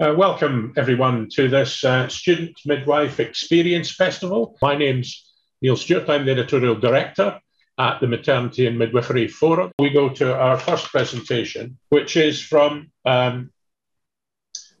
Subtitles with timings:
[0.00, 4.56] Uh, welcome, everyone, to this uh, Student Midwife Experience Festival.
[4.62, 5.30] My name's
[5.60, 6.08] Neil Stewart.
[6.08, 7.38] I'm the editorial director
[7.78, 9.70] at the Maternity and Midwifery Forum.
[9.78, 13.50] We go to our first presentation, which is from um,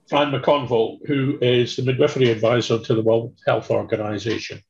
[0.08, 4.62] Fran McConville, who is the midwifery advisor to the World Health Organization.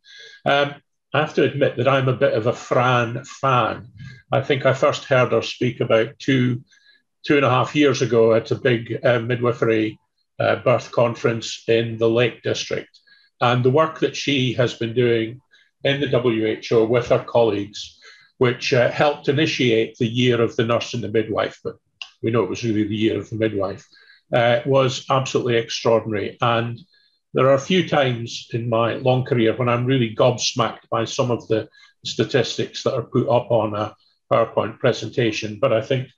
[0.45, 0.75] Um,
[1.15, 3.93] I have to admit that I'm a bit of a Fran fan.
[4.33, 6.65] I think I first heard her speak about two,
[7.25, 10.01] two and a half years ago at a big uh, midwifery
[10.43, 12.91] uh, birth conference in the Lake District.
[13.41, 15.41] And the work that she has been doing
[15.85, 17.99] in the WHO with her colleagues,
[18.39, 21.77] which uh, helped initiate the year of the nurse and the midwife, but
[22.23, 23.87] we know it was really the year of the midwife,
[24.33, 26.39] uh, was absolutely extraordinary.
[26.41, 26.81] And
[27.35, 31.31] there are a few times in my long career when I'm really gobsmacked by some
[31.31, 31.69] of the
[32.05, 33.95] statistics that are put up on a
[34.31, 35.59] PowerPoint presentation.
[35.61, 36.09] But I think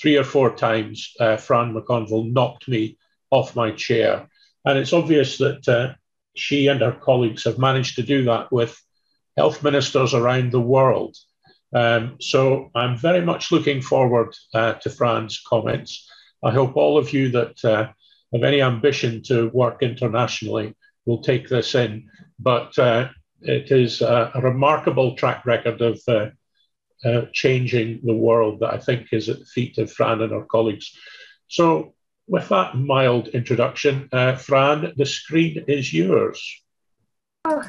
[0.00, 2.96] three or four times uh, Fran McConville knocked me
[3.32, 4.28] off my chair.
[4.64, 5.94] And it's obvious that uh,
[6.36, 8.80] she and her colleagues have managed to do that with
[9.36, 11.16] health ministers around the world.
[11.74, 16.08] Um, so I'm very much looking forward uh, to Fran's comments.
[16.44, 17.88] I hope all of you that uh,
[18.32, 22.10] have any ambition to work internationally will take this in.
[22.38, 23.08] But uh,
[23.40, 26.26] it is a, remarkable track record of uh,
[27.04, 30.44] uh, changing the world that I think is at the feet of Fran and her
[30.44, 30.92] colleagues.
[31.48, 31.94] So
[32.32, 36.62] with that mild introduction, uh, Fran, the screen is yours.
[37.44, 37.62] Oh,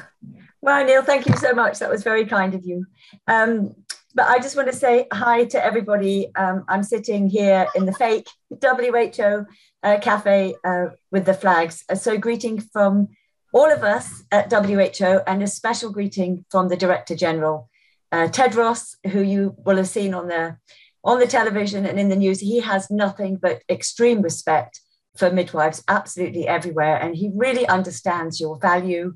[0.62, 1.78] well, Neil, thank you so much.
[1.78, 2.86] That was very kind of you.
[3.28, 3.74] Um,
[4.14, 6.34] but I just want to say hi to everybody.
[6.34, 8.26] Um, I'm sitting here in the fake
[8.62, 9.44] WHO
[9.82, 11.84] uh, cafe uh, with the flags.
[11.94, 13.08] So, greeting from
[13.52, 17.68] all of us at WHO and a special greeting from the Director General,
[18.12, 20.56] uh, Tedros, who you will have seen on the
[21.04, 24.80] on the television and in the news, he has nothing but extreme respect
[25.16, 26.96] for midwives absolutely everywhere.
[26.96, 29.14] And he really understands your value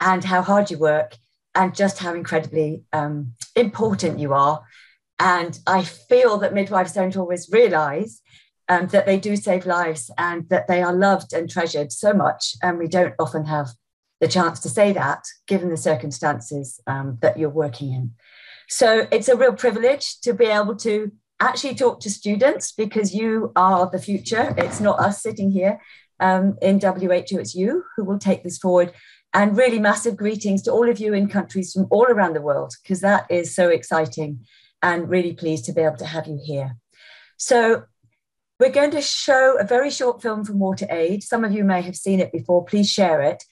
[0.00, 1.16] and how hard you work
[1.54, 4.62] and just how incredibly um, important you are.
[5.18, 8.20] And I feel that midwives don't always realize
[8.68, 12.54] um, that they do save lives and that they are loved and treasured so much.
[12.62, 13.68] And we don't often have
[14.20, 18.12] the chance to say that given the circumstances um, that you're working in.
[18.68, 23.52] So it's a real privilege to be able to actually talk to students because you
[23.56, 24.54] are the future.
[24.56, 25.80] It's not us sitting here
[26.20, 28.92] um, in WHO, it's you who will take this forward.
[29.34, 32.72] And really massive greetings to all of you in countries from all around the world,
[32.82, 34.46] because that is so exciting
[34.82, 36.76] and really pleased to be able to have you here.
[37.36, 37.84] So,
[38.58, 41.22] we're going to show a very short film from WaterAid.
[41.22, 43.44] Some of you may have seen it before, please share it.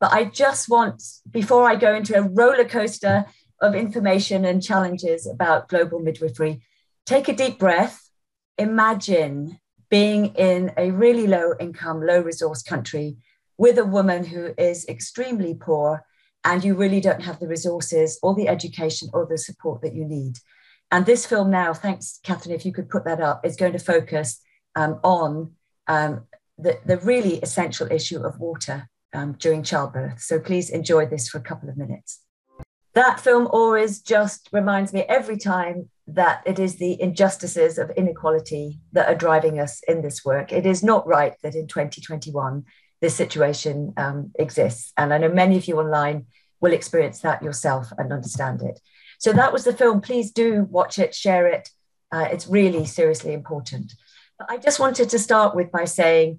[0.00, 1.00] But I just want,
[1.30, 3.26] before I go into a roller coaster
[3.60, 6.62] of information and challenges about global midwifery,
[7.08, 8.10] Take a deep breath.
[8.58, 9.58] Imagine
[9.88, 13.16] being in a really low income, low resource country
[13.56, 16.04] with a woman who is extremely poor
[16.44, 20.04] and you really don't have the resources or the education or the support that you
[20.04, 20.34] need.
[20.90, 23.78] And this film now, thanks, Catherine, if you could put that up, is going to
[23.78, 24.42] focus
[24.76, 25.52] um, on
[25.86, 26.26] um,
[26.58, 30.20] the, the really essential issue of water um, during childbirth.
[30.20, 32.20] So please enjoy this for a couple of minutes.
[32.92, 38.80] That film always just reminds me every time that it is the injustices of inequality
[38.92, 40.52] that are driving us in this work.
[40.52, 42.64] It is not right that in 2021
[43.00, 44.92] this situation um, exists.
[44.96, 46.26] And I know many of you online
[46.60, 48.80] will experience that yourself and understand it.
[49.18, 50.00] So that was the film.
[50.00, 51.68] Please do watch it, share it.
[52.10, 53.92] Uh, it's really seriously important.
[54.38, 56.38] But I just wanted to start with by saying,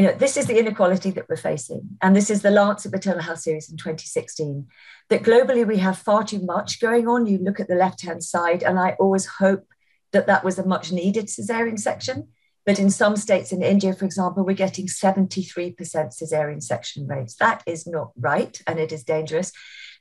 [0.00, 1.98] you know, this is the inequality that we're facing.
[2.00, 4.66] And this is the Lancet Maternal Health Series in 2016
[5.10, 7.26] that globally we have far too much going on.
[7.26, 9.66] You look at the left hand side, and I always hope
[10.12, 12.28] that that was a much needed cesarean section.
[12.64, 17.34] But in some states in India, for example, we're getting 73% cesarean section rates.
[17.34, 19.52] That is not right and it is dangerous.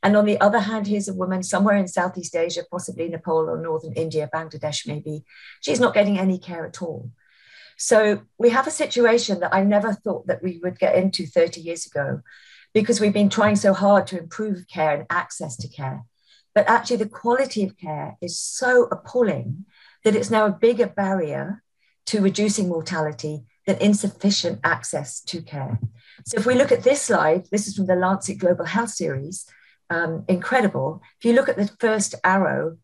[0.01, 3.61] And on the other hand, here's a woman somewhere in Southeast Asia, possibly Nepal or
[3.61, 5.25] Northern India, Bangladesh, maybe.
[5.59, 7.11] She's not getting any care at all.
[7.79, 11.61] So we have a situation that I never thought that we would get into 30
[11.61, 12.22] years ago,
[12.73, 16.03] because we've been trying so hard to improve care and access to care.
[16.53, 19.66] But actually, the quality of care is so appalling
[20.03, 21.64] that it's now a bigger barrier
[22.08, 25.79] to reducing mortality than insufficient access to care.
[26.26, 29.46] So, if we look at this slide, this is from the Lancet Global Health Series,
[29.90, 31.02] um, incredible.
[31.20, 32.78] If you look at the first arrow,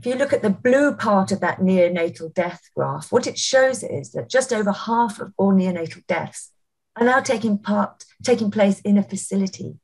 [0.00, 3.82] if you look at the blue part of that neonatal death graph, what it shows
[3.82, 6.52] is that just over half of all neonatal deaths
[6.96, 9.78] are now taking part taking place in a facility.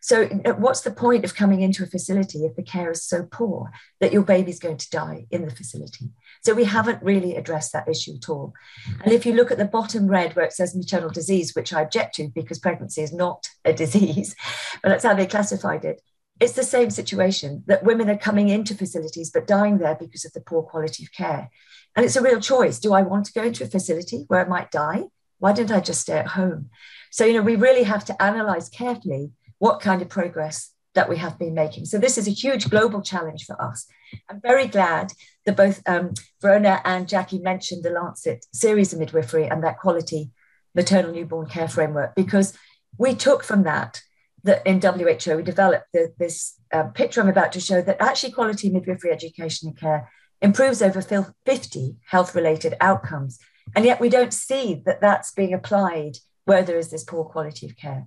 [0.00, 3.24] So, uh, what's the point of coming into a facility if the care is so
[3.30, 3.70] poor
[4.00, 6.12] that your baby's going to die in the facility?
[6.42, 8.54] So, we haven't really addressed that issue at all.
[9.02, 11.82] And if you look at the bottom red where it says maternal disease, which I
[11.82, 14.34] object to because pregnancy is not a disease,
[14.82, 16.00] but that's how they classified it,
[16.40, 20.32] it's the same situation that women are coming into facilities but dying there because of
[20.32, 21.50] the poor quality of care.
[21.96, 22.78] And it's a real choice.
[22.78, 25.04] Do I want to go into a facility where I might die?
[25.38, 26.70] Why don't I just stay at home?
[27.10, 31.16] So, you know, we really have to analyze carefully what kind of progress that we
[31.16, 31.86] have been making.
[31.86, 33.86] So, this is a huge global challenge for us.
[34.28, 35.12] I'm very glad
[35.46, 40.30] that both um, Verona and Jackie mentioned the Lancet series of midwifery and that quality
[40.74, 42.56] maternal newborn care framework because
[42.98, 44.02] we took from that
[44.44, 48.32] that in WHO we developed the, this uh, picture I'm about to show that actually
[48.32, 53.38] quality midwifery education and care improves over 50 health related outcomes.
[53.74, 57.66] And yet we don't see that that's being applied where there is this poor quality
[57.66, 58.06] of care.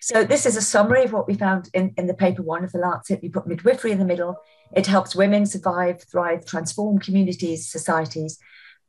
[0.00, 2.72] So this is a summary of what we found in, in the paper one of
[2.72, 3.20] the Lancet.
[3.22, 4.36] We put midwifery in the middle.
[4.74, 8.38] It helps women survive, thrive, transform communities, societies.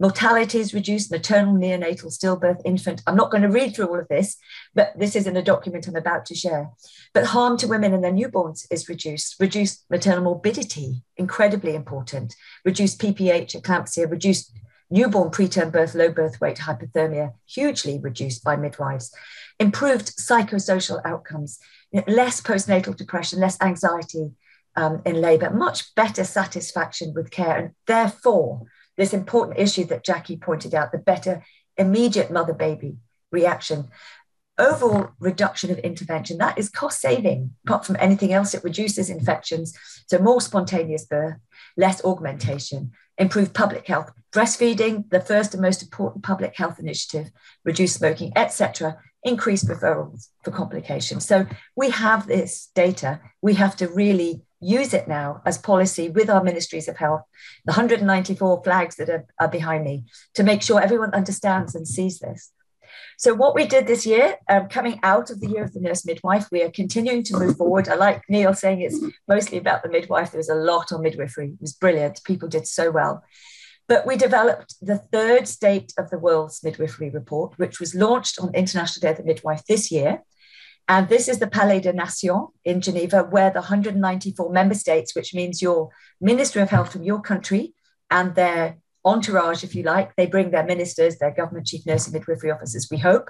[0.02, 3.04] Mortality is reduced, maternal, neonatal, stillbirth, infant.
[3.06, 4.36] I'm not going to read through all of this,
[4.74, 6.72] but this is in a document I'm about to share.
[7.14, 13.00] But harm to women and their newborns is reduced, reduced maternal morbidity, incredibly important, reduced
[13.00, 14.52] PPH, eclampsia, reduced
[14.90, 19.14] newborn preterm birth, low birth weight, hypothermia, hugely reduced by midwives,
[19.60, 21.60] improved psychosocial outcomes,
[22.08, 24.32] less postnatal depression, less anxiety
[24.76, 28.64] um, in labour, much better satisfaction with care, and therefore,
[28.98, 31.44] this important issue that Jackie pointed out the better
[31.78, 32.98] immediate mother baby
[33.32, 33.90] reaction.
[34.58, 37.52] Overall reduction of intervention, that is cost saving.
[37.66, 39.74] Apart from anything else, it reduces infections.
[40.08, 41.38] So, more spontaneous birth,
[41.78, 47.32] less augmentation, improve public health, breastfeeding, the first and most important public health initiative,
[47.64, 51.26] reduce smoking, etc., increase referrals for complications.
[51.26, 51.46] So
[51.76, 53.22] we have this data.
[53.42, 57.24] We have to really use it now as policy with our ministries of health,
[57.66, 60.06] the 194 flags that are, are behind me,
[60.36, 62.52] to make sure everyone understands and sees this.
[63.18, 66.06] So, what we did this year, um, coming out of the year of the nurse
[66.06, 67.88] midwife, we are continuing to move forward.
[67.88, 70.32] I like Neil saying it's mostly about the midwife.
[70.32, 72.24] There was a lot on midwifery, it was brilliant.
[72.24, 73.24] People did so well.
[73.88, 78.56] But we developed the third state of the world's midwifery report, which was launched on
[78.56, 80.24] International Day of the Midwife this year.
[80.88, 85.34] And this is the Palais des Nations in Geneva, where the 194 member states, which
[85.34, 85.90] means your
[86.20, 87.74] Ministry of Health from your country
[88.10, 90.16] and their entourage, if you like.
[90.16, 93.30] They bring their ministers, their government chief nurse and midwifery officers, we hope.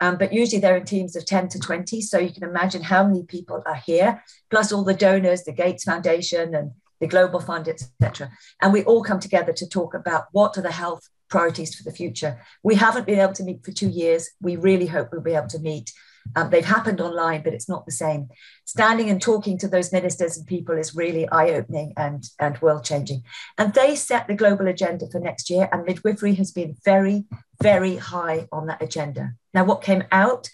[0.00, 2.00] Um, but usually they're in teams of 10 to 20.
[2.02, 5.84] So you can imagine how many people are here, plus all the donors, the Gates
[5.84, 8.30] Foundation and the Global Fund, etc.
[8.60, 11.96] And we all come together to talk about what are the health priorities for the
[11.96, 12.40] future.
[12.62, 14.30] We haven't been able to meet for two years.
[14.40, 15.92] We really hope we'll be able to meet
[16.34, 18.28] um, they've happened online, but it's not the same.
[18.64, 22.84] Standing and talking to those ministers and people is really eye opening and, and world
[22.84, 23.22] changing.
[23.58, 27.24] And they set the global agenda for next year, and midwifery has been very,
[27.62, 29.34] very high on that agenda.
[29.54, 30.48] Now, what came out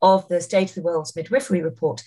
[0.00, 2.02] of the State of the World's Midwifery report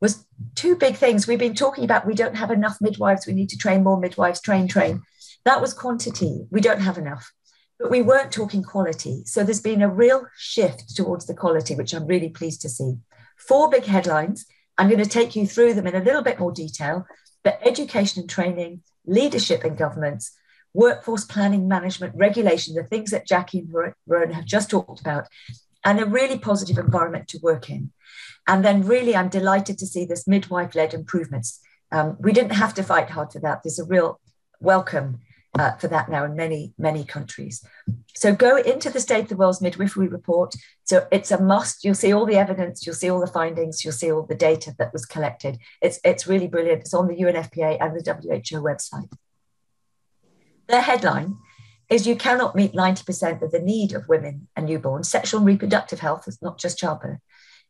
[0.00, 1.26] was two big things.
[1.26, 4.40] We've been talking about we don't have enough midwives, we need to train more midwives,
[4.40, 5.02] train, train.
[5.44, 6.46] That was quantity.
[6.50, 7.32] We don't have enough
[7.78, 9.22] but we weren't talking quality.
[9.24, 12.96] So there's been a real shift towards the quality, which I'm really pleased to see.
[13.36, 14.46] Four big headlines.
[14.76, 17.06] I'm going to take you through them in a little bit more detail.
[17.44, 20.32] But education and training, leadership in governments,
[20.74, 23.72] workforce planning, management, regulation, the things that Jackie and
[24.06, 25.26] Verona have just talked about,
[25.84, 27.92] and a really positive environment to work in.
[28.46, 31.60] And then, really, I'm delighted to see this midwife led improvements.
[31.92, 33.62] Um, we didn't have to fight hard for that.
[33.62, 34.20] There's a real
[34.60, 35.20] welcome
[35.58, 37.64] uh, for that now in many, many countries.
[38.14, 40.54] So go into the State of the World's Midwifery Report.
[40.84, 41.84] So it's a must.
[41.84, 44.74] You'll see all the evidence, you'll see all the findings, you'll see all the data
[44.78, 45.58] that was collected.
[45.82, 46.80] It's, it's really brilliant.
[46.80, 49.12] It's on the UNFPA and the WHO website.
[50.68, 51.36] Their headline
[51.88, 55.06] is you cannot meet 90% of the need of women and newborns.
[55.06, 57.20] Sexual and reproductive health is not just childbirth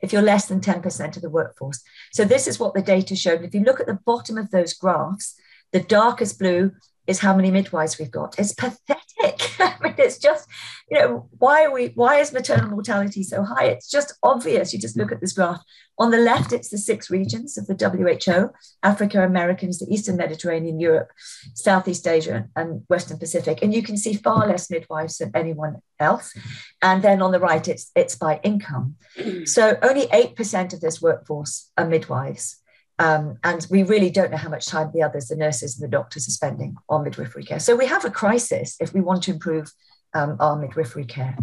[0.01, 1.83] if you're less than 10% of the workforce.
[2.13, 3.43] So this is what the data showed.
[3.43, 5.35] If you look at the bottom of those graphs,
[5.73, 6.73] the darkest blue
[7.09, 8.39] is how many midwives we've got.
[8.39, 9.59] It's pathetic.
[9.59, 10.47] I mean, it's just,
[10.91, 13.65] you know, why are we, why is maternal mortality so high?
[13.65, 14.75] It's just obvious.
[14.75, 15.63] You just look at this graph.
[15.99, 18.51] On the left, it's the six regions of the WHO
[18.83, 21.09] Africa, Americas, the Eastern Mediterranean, Europe,
[21.55, 23.61] Southeast Asia, and Western Pacific.
[23.63, 26.35] And you can see far less midwives than anyone else.
[26.83, 28.97] And then on the right, it's, it's by income.
[29.17, 29.49] Mm.
[29.49, 32.59] So only 8% of this workforce are midwives.
[32.99, 35.97] Um, and we really don't know how much time the others, the nurses and the
[35.97, 37.61] doctors, are spending on midwifery care.
[37.61, 39.73] So we have a crisis if we want to improve
[40.15, 41.37] um, our midwifery care.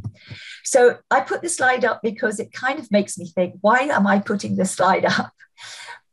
[0.64, 4.06] So I put the slide up because it kind of makes me think why am
[4.08, 5.32] I putting this slide up?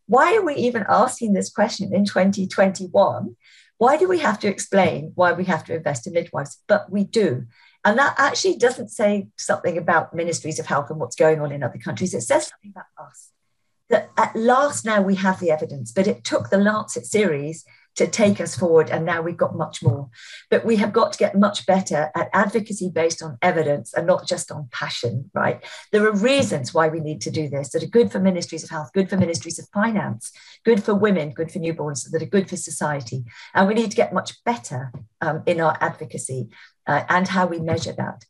[0.06, 3.36] Why are we even asking this question in 2021?
[3.78, 6.62] Why do we have to explain why we have to invest in midwives?
[6.68, 7.46] But we do.
[7.84, 11.62] And that actually doesn't say something about ministries of health and what's going on in
[11.62, 12.14] other countries.
[12.14, 13.30] It says something about us.
[13.92, 17.64] That at last now we have the evidence, but it took the Lancet series
[17.96, 18.88] to take us forward.
[18.90, 20.08] And now we've got much more.
[20.50, 24.26] But we have got to get much better at advocacy based on evidence and not
[24.26, 25.62] just on passion, right?
[25.92, 28.70] There are reasons why we need to do this that are good for ministries of
[28.70, 30.32] health, good for ministries of finance,
[30.64, 33.24] good for women, good for newborns, that are good for society.
[33.54, 36.48] And we need to get much better um, in our advocacy
[36.86, 38.24] uh, and how we measure that.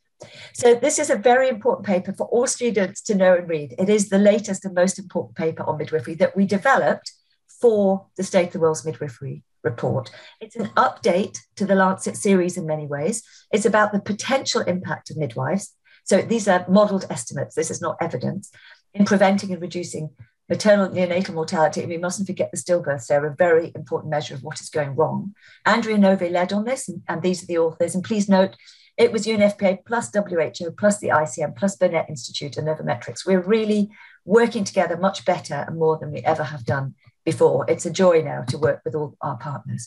[0.52, 3.74] So, this is a very important paper for all students to know and read.
[3.78, 7.12] It is the latest and most important paper on midwifery that we developed
[7.60, 10.10] for the State of the World's Midwifery report.
[10.40, 13.22] It's an update to the Lancet series in many ways.
[13.52, 15.74] It's about the potential impact of midwives.
[16.04, 18.50] So these are modeled estimates, this is not evidence,
[18.92, 20.10] in preventing and reducing
[20.48, 21.80] maternal neonatal mortality.
[21.80, 24.96] And we mustn't forget the stillbirths, they're a very important measure of what is going
[24.96, 25.34] wrong.
[25.64, 27.94] Andrea Nove led on this, and, and these are the authors.
[27.94, 28.56] And please note,
[28.96, 33.26] it was UNFPA plus WHO plus the ICM plus Burnet Institute and Novametrics.
[33.26, 33.90] We're really
[34.24, 36.94] working together much better and more than we ever have done
[37.24, 37.64] before.
[37.68, 39.86] It's a joy now to work with all our partners.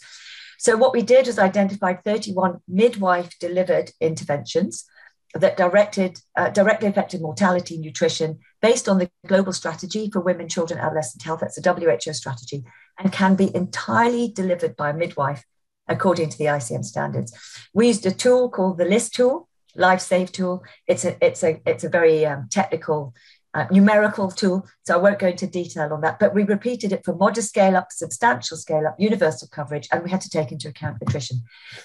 [0.58, 4.86] So, what we did was identified 31 midwife delivered interventions
[5.34, 10.80] that directed, uh, directly affected mortality, nutrition, based on the global strategy for women, children,
[10.80, 11.42] adolescent health.
[11.42, 12.64] That's a WHO strategy,
[12.98, 15.44] and can be entirely delivered by a midwife
[15.88, 17.34] according to the ICM standards.
[17.74, 20.64] We used a tool called the LIST tool, Lives Saved tool.
[20.88, 23.14] It's a it's a it's a very um, technical
[23.56, 24.68] uh, numerical tool.
[24.86, 27.76] So I won't go into detail on that, but we repeated it for modest scale
[27.78, 31.42] up, substantial scale up, universal coverage, and we had to take into account attrition.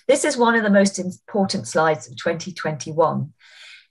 [0.09, 3.33] This is one of the most important slides of 2021.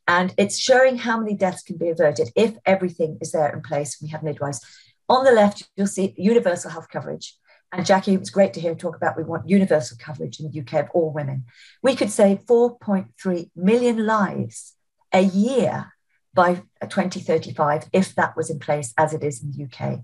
[0.07, 3.97] And it's showing how many deaths can be averted if everything is there in place.
[4.01, 4.59] We have midwives.
[5.07, 7.35] On the left, you'll see universal health coverage.
[7.71, 10.59] And Jackie, it was great to hear talk about we want universal coverage in the
[10.59, 11.45] UK of all women.
[11.83, 14.75] We could save 4.3 million lives
[15.13, 15.93] a year
[16.33, 19.99] by 2035 if that was in place as it is in the UK.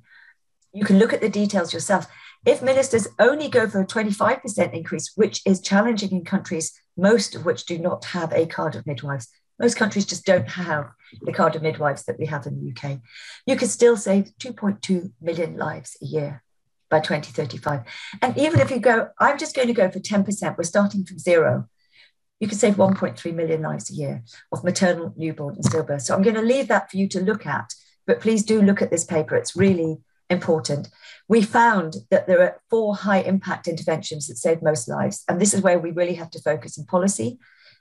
[0.74, 2.08] You can look at the details yourself.
[2.46, 7.46] If ministers only go for a 25% increase, which is challenging in countries, most of
[7.46, 10.90] which do not have a cadre of midwives, most countries just don't have
[11.22, 13.00] the cadre of midwives that we have in the UK,
[13.46, 16.44] you could still save 2.2 million lives a year
[16.96, 17.82] by 2035.
[18.22, 21.20] And even if you go, I'm just going to go for 10%, we're starting from
[21.20, 21.68] zero
[22.40, 26.02] you can save 1.3 million lives a year of maternal, newborn, and stillbirth.
[26.02, 27.74] So I'm going to leave that for you to look at,
[28.06, 29.36] but please do look at this paper.
[29.36, 29.98] It's really
[30.30, 30.90] important.
[31.28, 35.24] We found that there are four high impact interventions that save most lives.
[35.30, 37.40] And this is where we really have to focus in policy,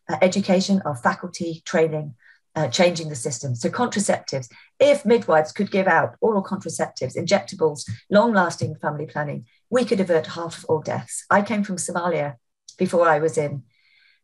[0.09, 2.15] uh, education, our faculty, training,
[2.57, 3.55] uh, changing the system.
[3.55, 9.85] So, contraceptives, if midwives could give out oral contraceptives, injectables, long lasting family planning, we
[9.85, 11.25] could avert half of all deaths.
[11.31, 12.37] I came from Somalia
[12.79, 13.65] before I was in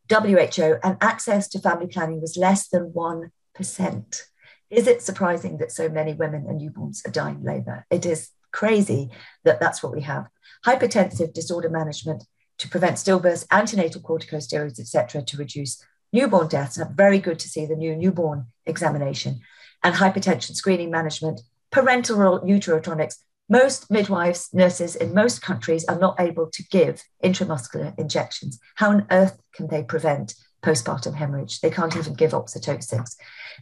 [0.09, 4.21] WHO, and access to family planning was less than 1%.
[4.69, 7.85] Is it surprising that so many women and newborns are dying in labour?
[7.89, 9.09] It is crazy
[9.43, 10.27] that that's what we have.
[10.65, 12.23] Hypertensive disorder management
[12.57, 16.79] to prevent stillbirths, antenatal corticosteroids, etc., to reduce newborn deaths.
[16.79, 19.39] are very good to see the new newborn examination
[19.83, 21.41] and hypertension screening management,
[21.71, 23.15] parenteral uterotonics,
[23.49, 28.59] most midwives, nurses in most countries are not able to give intramuscular injections.
[28.75, 31.59] How on earth can they prevent postpartum hemorrhage?
[31.59, 33.05] They can't even give oxytocin.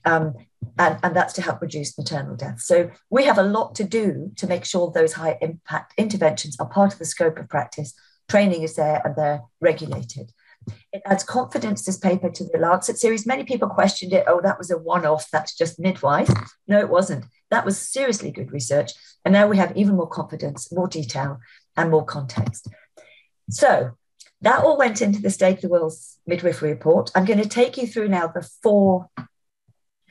[0.05, 0.35] Um,
[0.77, 2.59] and, and that's to help reduce maternal death.
[2.61, 6.69] So we have a lot to do to make sure those high impact interventions are
[6.69, 7.95] part of the scope of practice.
[8.27, 10.31] Training is there and they're regulated.
[10.91, 13.27] It adds confidence, this paper, to the Lancet series.
[13.27, 14.25] Many people questioned it.
[14.27, 15.29] Oh, that was a one off.
[15.31, 16.29] That's just midwife.
[16.67, 17.25] No, it wasn't.
[17.51, 18.91] That was seriously good research.
[19.23, 21.39] And now we have even more confidence, more detail,
[21.77, 22.67] and more context.
[23.49, 23.91] So
[24.41, 27.11] that all went into the State of the World's Midwifery Report.
[27.13, 29.09] I'm going to take you through now the four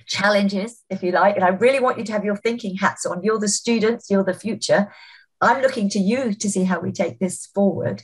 [0.06, 1.36] challenges, if you like.
[1.36, 3.22] And I really want you to have your thinking hats on.
[3.22, 4.92] You're the students, you're the future.
[5.40, 8.02] I'm looking to you to see how we take this forward.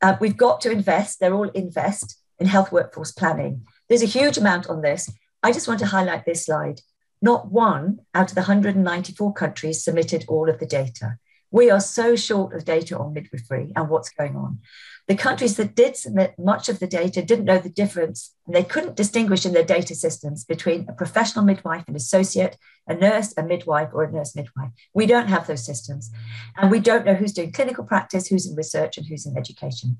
[0.00, 3.66] Uh, we've got to invest, they're all invest in health workforce planning.
[3.88, 5.10] There's a huge amount on this.
[5.42, 6.80] I just want to highlight this slide.
[7.20, 11.18] Not one out of the 194 countries submitted all of the data.
[11.50, 14.60] We are so short of data on midwifery and what's going on.
[15.08, 18.62] The countries that did submit much of the data didn't know the difference, and they
[18.62, 23.42] couldn't distinguish in their data systems between a professional midwife and associate, a nurse, a
[23.42, 24.70] midwife, or a nurse midwife.
[24.92, 26.10] We don't have those systems.
[26.58, 29.96] And we don't know who's doing clinical practice, who's in research, and who's in education.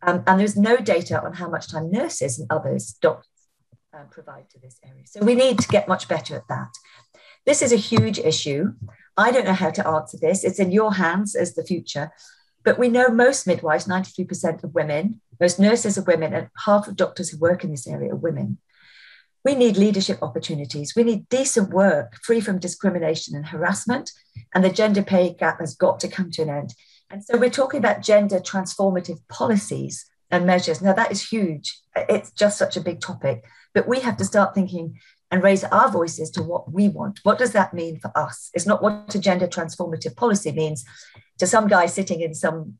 [0.00, 3.26] Um, and there's no data on how much time nurses and others, doctors,
[3.92, 5.02] uh, provide to this area.
[5.06, 6.70] So we need to get much better at that.
[7.44, 8.74] This is a huge issue.
[9.16, 10.44] I don't know how to answer this.
[10.44, 12.12] It's in your hands as the future.
[12.64, 16.96] But we know most midwives, 93% of women, most nurses are women, and half of
[16.96, 18.58] doctors who work in this area are women.
[19.44, 20.94] We need leadership opportunities.
[20.94, 24.12] We need decent work free from discrimination and harassment.
[24.54, 26.74] And the gender pay gap has got to come to an end.
[27.10, 30.80] And so we're talking about gender transformative policies and measures.
[30.80, 31.80] Now, that is huge.
[31.96, 33.44] It's just such a big topic.
[33.74, 34.98] But we have to start thinking
[35.30, 37.20] and raise our voices to what we want.
[37.22, 38.50] What does that mean for us?
[38.54, 40.84] It's not what a gender transformative policy means
[41.42, 42.78] to some guy sitting in some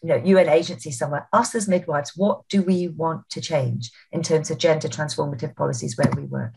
[0.00, 1.28] you know, UN agency somewhere.
[1.32, 5.98] Us as midwives, what do we want to change in terms of gender transformative policies
[5.98, 6.54] where we work?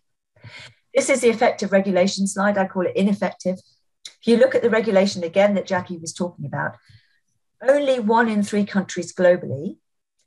[0.93, 2.59] This is the effective regulation slide.
[2.59, 3.57] I call it ineffective.
[4.05, 6.75] If you look at the regulation again that Jackie was talking about,
[7.67, 9.77] only one in three countries globally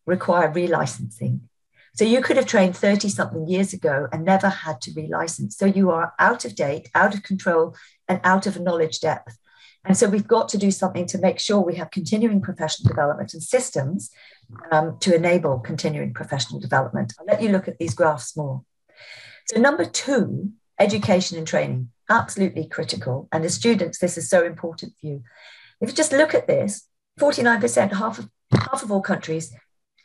[0.07, 1.43] require relicensing.
[1.95, 5.53] So you could have trained 30 something years ago and never had to relicense.
[5.53, 7.77] So you are out of date, out of control,
[8.09, 9.39] and out of knowledge depth.
[9.85, 13.35] And so we've got to do something to make sure we have continuing professional development
[13.35, 14.11] and systems
[14.73, 17.13] um, to enable continuing professional development.
[17.19, 18.63] I'll let you look at these graphs more.
[19.47, 23.29] So, number two, education and training, absolutely critical.
[23.31, 25.23] And the students, this is so important for you.
[25.81, 26.89] If you just look at this,
[27.21, 29.55] 49%, half of, half of all countries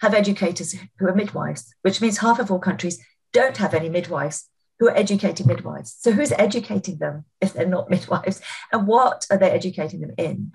[0.01, 4.49] have educators who are midwives, which means half of all countries don't have any midwives
[4.79, 5.95] who are educating midwives.
[5.99, 8.41] So, who's educating them if they're not midwives?
[8.71, 10.51] And what are they educating them in?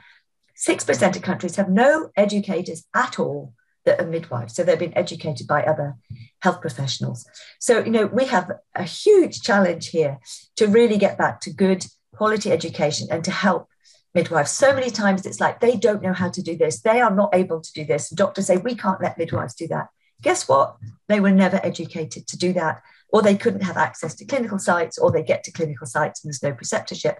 [0.56, 3.54] 6% of countries have no educators at all
[3.84, 4.54] that are midwives.
[4.54, 5.96] So, they've been educated by other
[6.40, 7.26] health professionals.
[7.58, 10.18] So, you know, we have a huge challenge here
[10.56, 13.68] to really get back to good quality education and to help
[14.14, 14.52] midwives.
[14.52, 16.80] So many times it's like they don't know how to do this.
[16.80, 18.10] They are not able to do this.
[18.10, 19.88] Doctors say, we can't let midwives do that.
[20.22, 20.76] Guess what?
[21.08, 22.82] They were never educated to do that,
[23.14, 26.28] or they couldn't have access to clinical sites, or they get to clinical sites and
[26.28, 27.18] there's no preceptorship,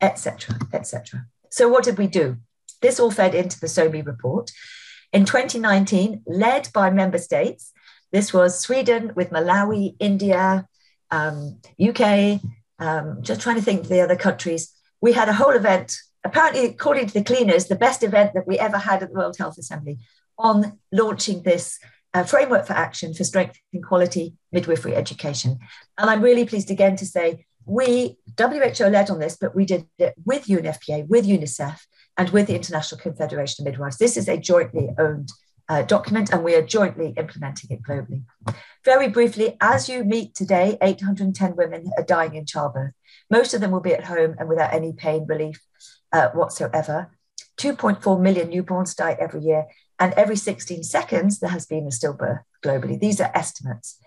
[0.00, 1.24] etc., etc.
[1.50, 2.38] So what did we do?
[2.82, 4.50] This all fed into the SoWMy report.
[5.12, 7.70] In 2019, led by member states,
[8.10, 10.66] this was Sweden with Malawi, India,
[11.12, 12.40] um, UK,
[12.80, 14.72] um, just trying to think of the other countries.
[15.00, 18.58] We had a whole event apparently, according to the cleaners, the best event that we
[18.58, 20.00] ever had at the World Health Assembly
[20.36, 21.78] on launching this
[22.24, 25.58] framework for action for strengthening quality midwifery education.
[25.98, 29.86] And I'm really pleased again to say we, WHO led on this, but we did
[29.98, 31.78] it with UNFPA, with UNICEF,
[32.16, 33.98] and with the International Confederation of Midwives.
[33.98, 35.30] This is a jointly owned
[35.68, 38.22] uh, document, and we are jointly implementing it globally.
[38.84, 42.92] Very briefly, as you meet today, 810 women are dying in childbirth.
[43.30, 45.60] Most of them will be at home and without any pain relief
[46.12, 47.10] uh, whatsoever.
[47.58, 49.66] 2.4 million newborns die every year,
[49.98, 52.98] and every 16 seconds there has been a stillbirth globally.
[52.98, 53.98] These are estimates.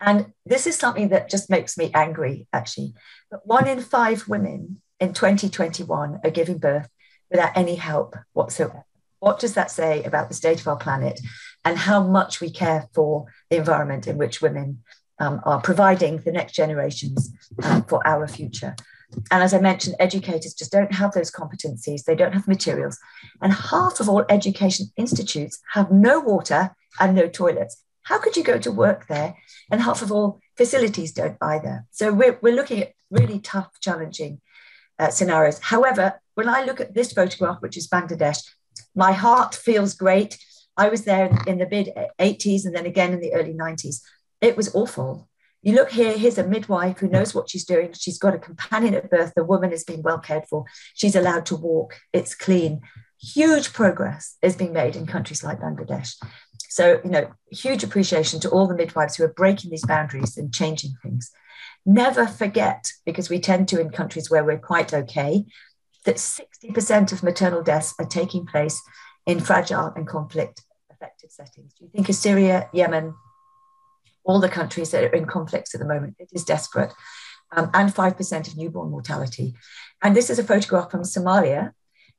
[0.00, 2.94] And this is something that just makes me angry, actually.
[3.30, 6.88] But one in five women in 2021 are giving birth
[7.30, 8.84] without any help whatsoever.
[9.20, 11.20] What does that say about the state of our planet
[11.64, 14.82] and how much we care for the environment in which women
[15.20, 17.30] um, are providing the next generations
[17.62, 18.74] um, for our future?
[19.30, 22.98] And as I mentioned, educators just don't have those competencies, they don't have materials.
[23.40, 27.82] And half of all education institutes have no water and no toilets.
[28.02, 29.36] How could you go to work there?
[29.70, 31.86] And half of all facilities don't either.
[31.90, 34.40] So we're, we're looking at really tough, challenging
[34.98, 35.60] uh, scenarios.
[35.60, 38.42] However, when I look at this photograph, which is Bangladesh,
[38.94, 40.38] my heart feels great.
[40.76, 44.02] I was there in the mid 80s and then again in the early 90s.
[44.40, 45.28] It was awful.
[45.62, 47.92] You look here, here's a midwife who knows what she's doing.
[47.92, 49.32] She's got a companion at birth.
[49.34, 50.64] The woman is being well cared for.
[50.94, 52.00] She's allowed to walk.
[52.12, 52.80] It's clean.
[53.20, 56.16] Huge progress is being made in countries like Bangladesh.
[56.68, 60.52] So, you know, huge appreciation to all the midwives who are breaking these boundaries and
[60.52, 61.30] changing things.
[61.86, 65.44] Never forget, because we tend to in countries where we're quite okay,
[66.04, 68.82] that 60% of maternal deaths are taking place
[69.26, 71.74] in fragile and conflict affected settings.
[71.74, 73.14] Do you think of Syria, Yemen,
[74.24, 76.16] all the countries that are in conflicts at the moment.
[76.18, 76.92] It is desperate.
[77.54, 79.54] Um, and 5% of newborn mortality.
[80.02, 81.72] And this is a photograph from Somalia.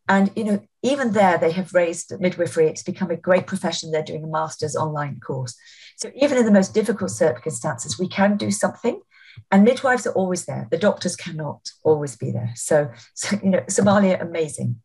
[0.08, 2.68] And, you know, even there, they have raised midwifery.
[2.68, 3.92] It's become a great profession.
[3.92, 5.56] They're doing a master's online course.
[5.98, 9.02] So even in the most difficult circumstances, we can do something.
[9.50, 10.68] And midwives are always there.
[10.70, 12.52] The doctors cannot always be there.
[12.56, 14.82] So, so you know, Somalia, amazing.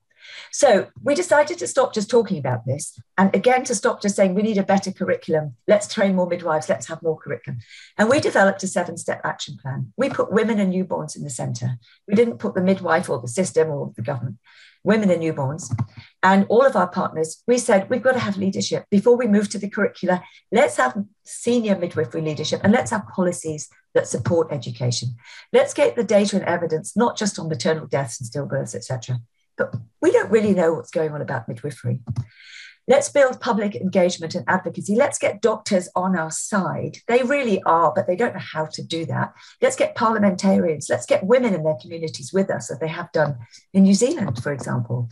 [0.52, 4.34] So we decided to stop just talking about this and again to stop just saying
[4.34, 5.56] we need a better curriculum.
[5.66, 7.60] Let's train more midwives, let's have more curriculum.
[7.96, 9.92] And we developed a seven step action plan.
[9.96, 11.78] We put women and newborns in the center.
[12.06, 14.38] We didn't put the midwife or the system or the government.
[14.84, 15.72] women and newborns.
[16.22, 19.48] And all of our partners, we said we've got to have leadership before we move
[19.50, 20.22] to the curricula.
[20.50, 25.16] Let's have senior midwifery leadership and let's have policies that support education.
[25.52, 29.20] Let's get the data and evidence, not just on maternal deaths and stillbirths, etc.
[29.58, 32.00] But we don't really know what's going on about midwifery.
[32.86, 34.94] Let's build public engagement and advocacy.
[34.94, 36.96] Let's get doctors on our side.
[37.06, 39.34] They really are, but they don't know how to do that.
[39.60, 40.88] Let's get parliamentarians.
[40.88, 43.36] Let's get women in their communities with us, as they have done
[43.74, 45.10] in New Zealand, for example.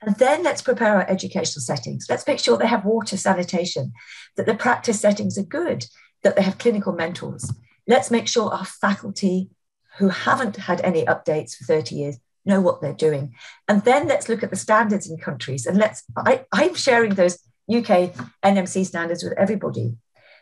[0.00, 2.06] And then let's prepare our educational settings.
[2.08, 3.92] Let's make sure they have water sanitation,
[4.36, 5.86] that the practice settings are good,
[6.22, 7.52] that they have clinical mentors.
[7.88, 9.50] Let's make sure our faculty
[9.98, 13.34] who haven't had any updates for 30 years know what they're doing.
[13.68, 15.66] And then let's look at the standards in countries.
[15.66, 17.38] And let's, I, I'm sharing those
[17.70, 19.96] UK NMC standards with everybody.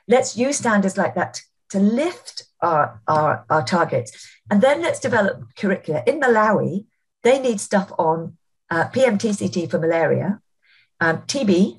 [0.09, 4.28] Let's use standards like that to lift our, our, our targets.
[4.50, 6.02] And then let's develop curricula.
[6.06, 6.87] In Malawi,
[7.22, 8.37] they need stuff on
[8.70, 10.40] uh, PMTCT for malaria,
[11.00, 11.78] um, TB.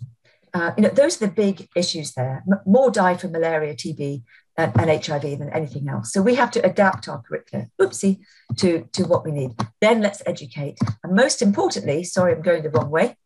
[0.53, 2.43] Uh, you know, those are the big issues there.
[2.51, 4.23] M- more die from malaria, TB,
[4.60, 6.12] Uh, and, and, HIV than anything else.
[6.12, 8.22] So we have to adapt our curriculum, oopsie,
[8.56, 9.52] to, to what we need.
[9.82, 10.80] Then let's educate.
[11.04, 13.17] And most importantly, sorry, I'm going the wrong way.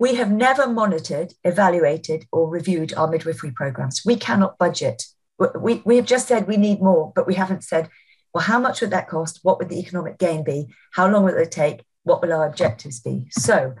[0.00, 4.02] We have never monitored, evaluated, or reviewed our midwifery programs.
[4.04, 5.04] We cannot budget.
[5.38, 7.88] We, we have just said we need more, but we haven't said,
[8.34, 9.40] well, how much would that cost?
[9.44, 10.74] What would the economic gain be?
[10.92, 11.84] How long will it take?
[12.02, 13.28] What will our objectives be?
[13.30, 13.76] So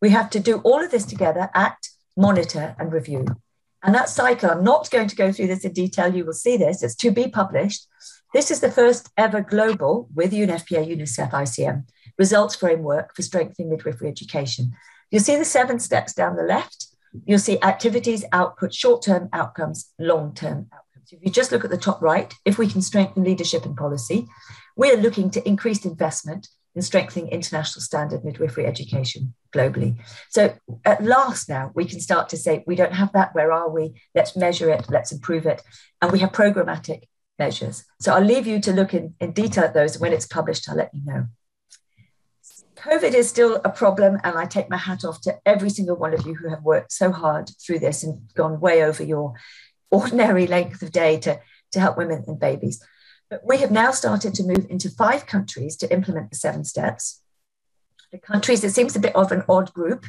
[0.00, 3.26] we have to do all of this together, act, monitor, and review.
[3.84, 6.56] And that cycle, I'm not going to go through this in detail, you will see
[6.56, 7.86] this, it's to be published.
[8.32, 11.84] This is the first ever global, with UNFPA, UNICEF, ICM,
[12.18, 14.72] results framework for strengthening midwifery education.
[15.10, 16.86] You'll see the seven steps down the left.
[17.26, 21.12] You'll see activities, output, short term outcomes, long term outcomes.
[21.12, 24.26] If you just look at the top right, if we can strengthen leadership and policy,
[24.76, 29.96] we're looking to increased investment in strengthening international standard midwifery education globally.
[30.28, 33.70] So at last now we can start to say, we don't have that, where are
[33.70, 33.94] we?
[34.14, 35.62] Let's measure it, let's improve it.
[36.02, 37.04] And we have programmatic
[37.38, 37.84] measures.
[38.00, 39.98] So I'll leave you to look in, in detail at those.
[39.98, 41.26] When it's published, I'll let you know.
[42.76, 46.12] COVID is still a problem, and I take my hat off to every single one
[46.12, 49.34] of you who have worked so hard through this and gone way over your
[49.90, 51.40] ordinary length of day to,
[51.72, 52.84] to help women and babies.
[53.30, 57.22] But we have now started to move into five countries to implement the seven steps.
[58.12, 60.06] The countries, it seems a bit of an odd group,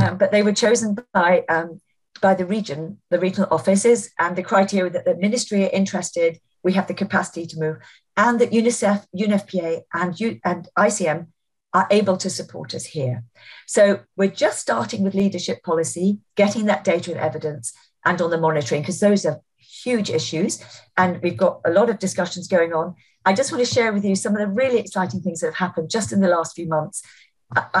[0.00, 1.80] um, but they were chosen by, um,
[2.20, 6.72] by the region, the regional offices, and the criteria that the ministry are interested, we
[6.72, 7.76] have the capacity to move,
[8.16, 11.28] and that UNICEF, UNFPA, and, U, and ICM
[11.72, 13.22] are able to support us here.
[13.66, 17.72] So we're just starting with leadership policy, getting that data and evidence,
[18.04, 19.42] and on the monitoring, because those are
[19.86, 20.52] huge issues.
[20.96, 22.94] And we've got a lot of discussions going on.
[23.24, 25.62] I just want to share with you some of the really exciting things that have
[25.66, 27.02] happened just in the last few months.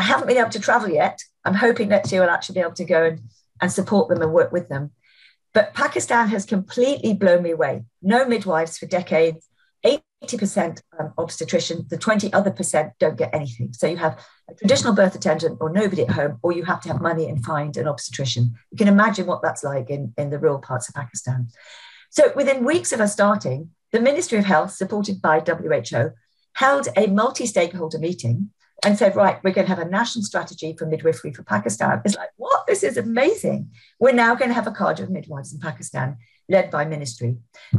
[0.00, 1.20] haven't been able to travel yet.
[1.44, 3.20] I'm hoping next year I'll actually be able to go and,
[3.60, 4.92] and support them and work with them.
[5.52, 7.84] But Pakistan has completely blown me away.
[8.02, 9.48] No midwives for decades,
[10.22, 13.72] 80% um, obstetrician, the 20 other percent don't get anything.
[13.72, 16.88] So you have a traditional birth attendant or nobody at home, or you have to
[16.88, 18.54] have money and find an obstetrician.
[18.70, 21.48] You can imagine what that's like in, in the rural parts of Pakistan.
[22.16, 26.12] So within weeks of us starting, the Ministry of Health, supported by WHO,
[26.54, 28.48] held a multi-stakeholder meeting
[28.82, 32.00] and said, right, we're going to have a national strategy for midwifery for Pakistan.
[32.06, 32.66] It's like, what?
[32.66, 33.70] This is amazing.
[34.00, 36.16] We're now going to have a cadre of midwives in Pakistan
[36.48, 37.36] led by ministry.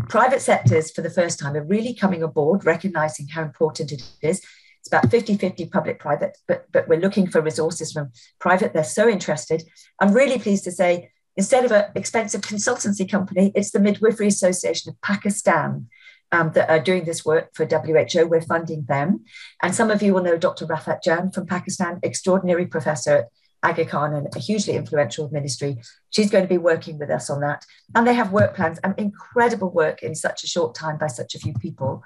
[0.08, 4.44] Private sectors, for the first time, are really coming aboard, recognizing how important it is.
[4.82, 8.74] It's about 50 50 public private, but, but we're looking for resources from private.
[8.74, 9.64] They're so interested.
[10.00, 14.90] I'm really pleased to say instead of an expensive consultancy company, it's the Midwifery Association
[14.90, 15.88] of Pakistan
[16.32, 18.28] um, that are doing this work for WHO.
[18.28, 19.24] We're funding them.
[19.62, 20.66] And some of you will know Dr.
[20.66, 23.30] Rafat Jan from Pakistan, extraordinary professor at
[23.64, 25.78] Aga Khan and a hugely influential ministry.
[26.10, 27.66] She's going to be working with us on that.
[27.96, 31.36] And they have work plans and incredible work in such a short time by such
[31.36, 32.04] a few people.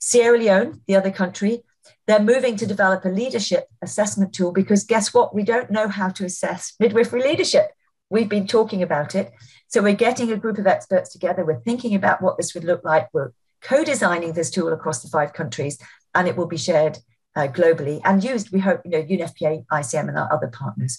[0.00, 1.62] Sierra Leone, the other country,
[2.06, 5.34] they're moving to develop a leadership assessment tool because guess what?
[5.34, 7.70] We don't know how to assess midwifery leadership.
[8.12, 9.32] We've been talking about it.
[9.68, 11.46] So we're getting a group of experts together.
[11.46, 13.08] We're thinking about what this would look like.
[13.14, 15.78] We're co designing this tool across the five countries,
[16.14, 16.98] and it will be shared
[17.34, 20.98] uh, globally and used, we hope, you know, UNFPA, ICM, and our other partners.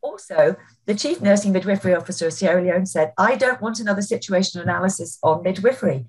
[0.00, 4.62] Also, the Chief Nursing Midwifery Officer of Sierra Leone said, I don't want another situational
[4.62, 6.06] analysis on midwifery.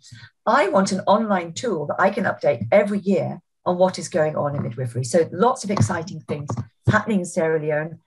[0.47, 4.35] I want an online tool that I can update every year on what is going
[4.35, 5.03] on in midwifery.
[5.03, 6.49] So, lots of exciting things
[6.89, 7.99] happening in Sierra Leone.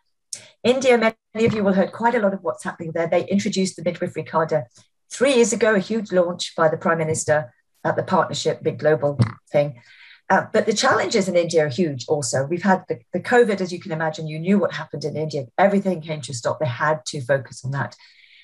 [0.67, 3.07] India, many of you will heard quite a lot of what's happening there.
[3.07, 4.65] They introduced the midwifery cadre
[5.09, 9.17] three years ago, a huge launch by the Prime Minister at the partnership, big global
[9.53, 9.81] thing.
[10.29, 12.45] Uh, but the challenges in India are huge also.
[12.47, 15.45] We've had the, the COVID, as you can imagine, you knew what happened in India.
[15.57, 16.59] Everything came to a stop.
[16.59, 17.95] They had to focus on that.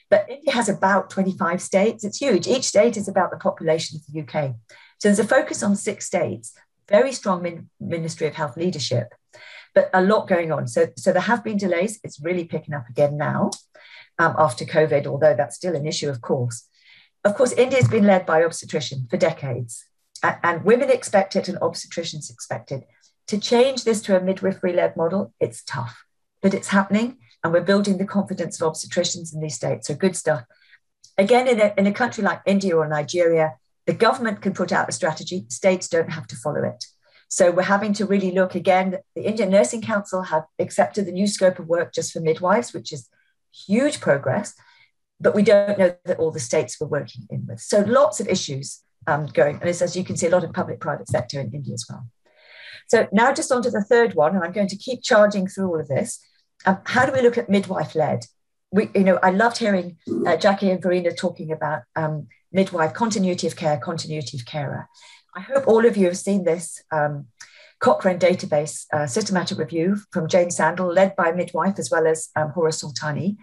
[0.08, 2.04] But India has about 25 states.
[2.04, 2.46] It's huge.
[2.46, 4.54] Each state is about the population of the UK.
[4.98, 6.52] So there's a focus on six states,
[6.88, 9.12] very strong min- Ministry of Health leadership,
[9.74, 10.66] but a lot going on.
[10.68, 11.98] So, so there have been delays.
[12.04, 13.50] It's really picking up again now
[14.18, 16.68] um, after COVID, although that's still an issue, of course.
[17.24, 19.84] Of course, India has been led by obstetrician for decades
[20.22, 22.86] and women expect it and obstetricians expect it.
[23.28, 26.04] To change this to a midwifery led model, it's tough,
[26.40, 27.18] but it's happening.
[27.42, 29.88] And we're building the confidence of obstetricians in these states.
[29.88, 30.44] So good stuff.
[31.18, 33.54] Again, in a, in a country like India or Nigeria,
[33.86, 36.84] the government can put out a strategy, states don't have to follow it.
[37.32, 38.98] So we're having to really look again.
[39.16, 42.92] The Indian Nursing Council have accepted the new scope of work just for midwives, which
[42.92, 43.08] is
[43.66, 44.52] huge progress,
[45.18, 47.58] but we don't know that all the states we're working in with.
[47.58, 49.54] So lots of issues um, going.
[49.62, 52.06] And as you can see, a lot of public private sector in India as well.
[52.88, 55.68] So now just on to the third one, and I'm going to keep charging through
[55.68, 56.20] all of this.
[56.66, 58.26] Um, how do we look at midwife led?
[58.72, 63.46] We, you know, I loved hearing uh, Jackie and Verena talking about um, midwife continuity
[63.46, 64.86] of care, continuity of carer.
[65.34, 67.26] I hope all of you have seen this um,
[67.80, 72.50] Cochrane database uh, systematic review from Jane Sandall, led by midwife as well as um,
[72.50, 73.36] Hora Soltani.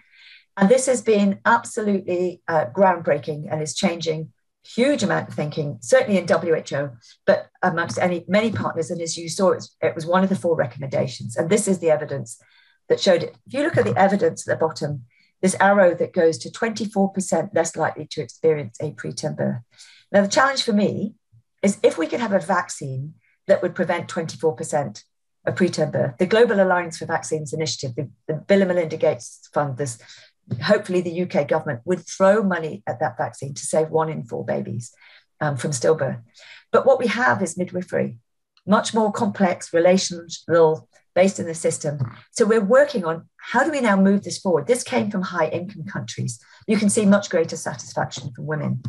[0.56, 4.32] And this has been absolutely uh, groundbreaking and is changing
[4.63, 6.91] huge amount of thinking, certainly in WHO,
[7.25, 8.91] but amongst any many partners.
[8.91, 11.36] And as you saw, it was one of the four recommendations.
[11.36, 12.39] And this is the evidence
[12.88, 13.36] that showed it.
[13.47, 15.06] If you look at the evidence at the bottom,
[15.41, 19.62] this arrow that goes to 24% less likely to experience a preterm birth.
[20.12, 21.15] Now, the challenge for me
[21.62, 23.15] is if we could have a vaccine
[23.48, 25.04] that would prevent 24%
[25.45, 29.50] of preterm birth, the Global Alliance for Vaccines Initiative, the, the Bill and Melinda Gates
[29.54, 30.00] Fund, this
[30.63, 34.43] hopefully the UK government would throw money at that vaccine to save one in four
[34.43, 34.91] babies
[35.41, 36.22] um, from stillbirth.
[36.72, 38.17] But what we have is midwifery,
[38.65, 42.00] much more complex, relational, based in the system.
[42.32, 44.67] So we're working on how do we now move this forward?
[44.67, 46.39] This came from high income countries.
[46.67, 48.84] You can see much greater satisfaction from women.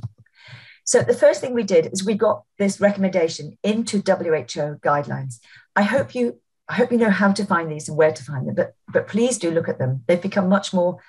[0.85, 5.39] So the first thing we did is we got this recommendation into WHO guidelines.
[5.77, 8.47] I hope you I hope you know how to find these and where to find
[8.47, 10.05] them, but but please do look at them.
[10.07, 11.01] They've become much more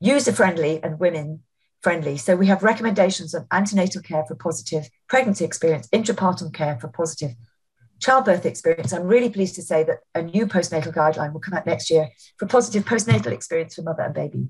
[0.00, 1.40] user friendly and women
[1.82, 2.16] friendly.
[2.16, 7.36] So we have recommendations of antenatal care for positive pregnancy experience, intrapartum care for positive
[8.00, 8.92] childbirth experience.
[8.92, 12.08] I'm really pleased to say that a new postnatal guideline will come out next year
[12.38, 14.48] for positive postnatal experience for mother and baby.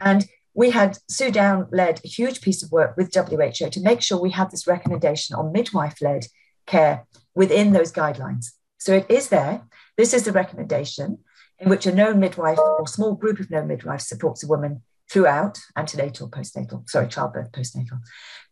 [0.00, 4.00] And we had Soo Downe led a huge piece of work with WHO to make
[4.00, 6.26] sure we had this recommendation on midwife led
[6.66, 8.46] care within those guidelines.
[8.78, 9.62] So it is there.
[9.96, 11.18] This is the recommendation
[11.58, 15.58] in which a known midwife or small group of known midwives supports a woman throughout
[15.76, 18.00] antenatal, postnatal, sorry, childbirth, postnatal.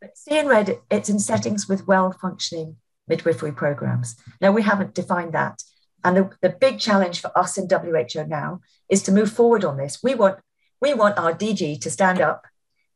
[0.00, 2.76] But see in red, it's in settings with well functioning
[3.08, 4.16] midwifery programs.
[4.40, 5.62] Now, we haven't defined that.
[6.04, 9.76] And the, the big challenge for us in WHO now is to move forward on
[9.76, 10.00] this.
[10.02, 10.38] We want,
[10.82, 12.44] we want our DG to stand up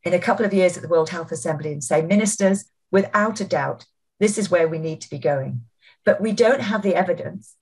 [0.02, 3.44] in a couple of years at the World Health Assembly and say, ministers, without a
[3.44, 3.86] doubt,
[4.18, 5.62] this is where we need to be going.
[6.04, 7.54] But we don't have the evidence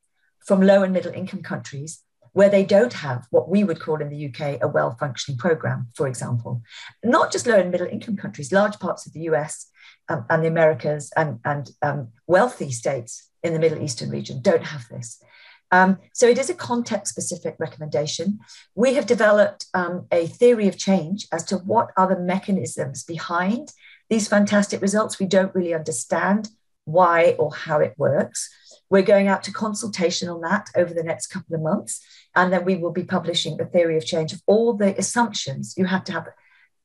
[0.46, 2.00] from low and middle income countries
[2.32, 5.88] where they don't have what we would call in the UK a well functioning program,
[5.94, 6.62] for example.
[7.04, 9.66] Not just low and middle income countries, large parts of the US
[10.08, 14.64] um, and the Americas and, and um, wealthy states in the Middle Eastern region don't
[14.64, 15.22] have this.
[15.70, 18.38] Um, so it is a context specific recommendation.
[18.74, 23.72] We have developed um, a theory of change as to what are the mechanisms behind
[24.08, 25.18] these fantastic results.
[25.18, 26.50] We don't really understand
[26.84, 28.50] why or how it works.
[28.90, 32.00] We're going out to consultation on that over the next couple of months.
[32.36, 35.74] And then we will be publishing the theory of change of all the assumptions.
[35.76, 36.28] You have to have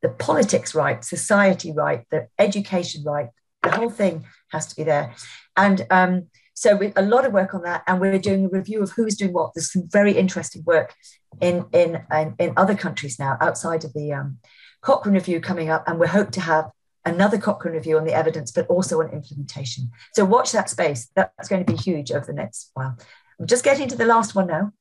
[0.01, 3.29] the politics right, society right, the education right,
[3.63, 5.13] the whole thing has to be there.
[5.57, 6.27] And um,
[6.59, 9.15] so we, a lot of work on that, and we're doing a review of who's
[9.15, 9.53] doing what.
[9.55, 10.93] There's some very interesting work
[11.39, 14.39] in in in, in other countries now outside of the um,
[14.81, 16.69] Cochrane review coming up, and we hope to have
[17.05, 19.89] another Cochrane review on the evidence, but also on implementation.
[20.13, 21.09] So watch that space.
[21.15, 22.97] That's going to be huge over the next while.
[23.39, 24.73] I'm just getting to the last one now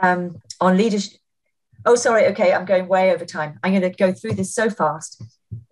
[0.00, 1.20] um, on leadership.
[1.84, 2.24] Oh, sorry.
[2.28, 3.58] Okay, I'm going way over time.
[3.62, 5.22] I'm going to go through this so fast.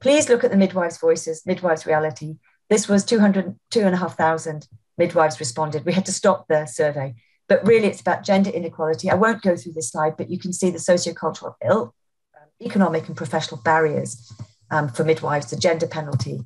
[0.02, 2.36] Please look at the midwives' voices, midwives' reality.
[2.68, 4.66] This was 200, 2,500
[4.98, 5.84] midwives responded.
[5.84, 7.14] We had to stop the survey,
[7.48, 9.10] but really it's about gender inequality.
[9.10, 11.94] I won't go through this slide, but you can see the sociocultural, ill,
[12.36, 14.32] um, economic, and professional barriers
[14.70, 16.40] um, for midwives, the gender penalty.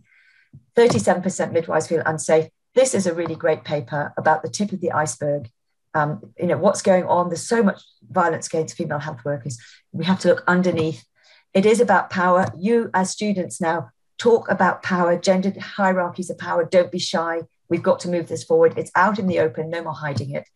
[0.76, 2.48] 37% midwives feel unsafe.
[2.74, 5.50] This is a really great paper about the tip of the iceberg.
[5.94, 7.28] Um, you know what's going on?
[7.28, 9.58] There's so much violence against female health workers.
[9.92, 11.04] We have to look underneath.
[11.52, 12.46] It is about power.
[12.56, 15.18] You as students now talk about power.
[15.18, 16.64] Gendered hierarchies of power.
[16.64, 17.40] Don't be shy
[17.72, 18.74] We've got to move this forward.
[18.76, 20.46] It's out in the open, no more hiding it.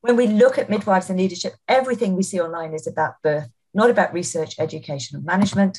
[0.00, 3.88] When we look at midwives and leadership, everything we see online is about birth, not
[3.88, 5.78] about research, education, and management.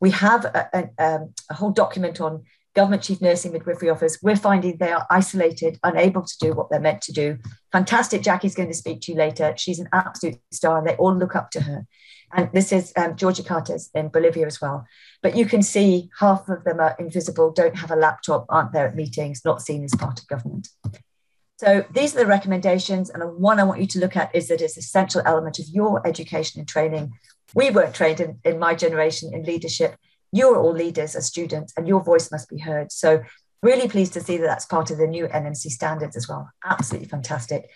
[0.00, 2.42] We have a, a, um, a whole document on
[2.74, 4.18] government chief nursing midwifery office.
[4.22, 7.38] We're finding they are isolated, unable to do what they're meant to do.
[7.72, 8.22] Fantastic.
[8.22, 9.54] Jackie's going to speak to you later.
[9.56, 11.86] She's an absolute star, and they all look up to her.
[12.32, 14.86] And this is um, Georgia Carter's in Bolivia as well.
[15.20, 18.86] But you can see half of them are invisible, don't have a laptop, aren't there
[18.86, 20.68] at meetings, not seen as part of government.
[21.58, 23.10] So these are the recommendations.
[23.10, 25.66] And one I want you to look at is that it's a central element of
[25.68, 27.12] your education and training.
[27.52, 29.96] We weren't trained in, in my generation in leadership.
[30.32, 32.92] You're all leaders as students, and your voice must be heard.
[32.92, 33.22] So,
[33.62, 36.50] really pleased to see that that's part of the new NMC standards as well.
[36.64, 37.70] Absolutely fantastic.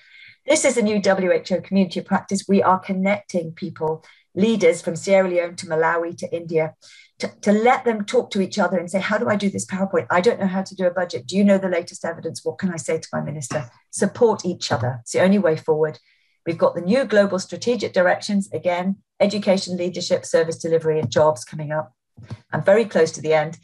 [0.47, 2.45] This is a new WHO community of practice.
[2.47, 6.75] We are connecting people, leaders from Sierra Leone to Malawi to India,
[7.19, 9.67] to, to let them talk to each other and say, How do I do this
[9.67, 10.07] PowerPoint?
[10.11, 11.27] I don't know how to do a budget.
[11.27, 12.45] Do you know the latest evidence?
[12.45, 13.71] What can I say to my minister?
[13.91, 14.99] Support each other.
[15.01, 15.99] It's the only way forward.
[16.47, 21.73] We've got the new global strategic directions again, education, leadership, service delivery, and jobs coming
[21.73, 21.95] up.
[22.53, 23.59] I'm very close to the end.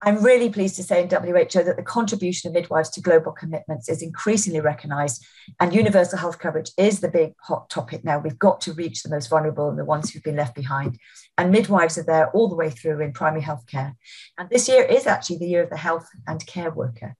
[0.00, 3.88] I'm really pleased to say in WHO that the contribution of midwives to global commitments
[3.88, 5.26] is increasingly recognised,
[5.58, 8.18] and universal health coverage is the big hot topic now.
[8.18, 10.98] We've got to reach the most vulnerable and the ones who've been left behind.
[11.36, 13.96] And midwives are there all the way through in primary health care.
[14.38, 17.16] And this year is actually the year of the health and care worker.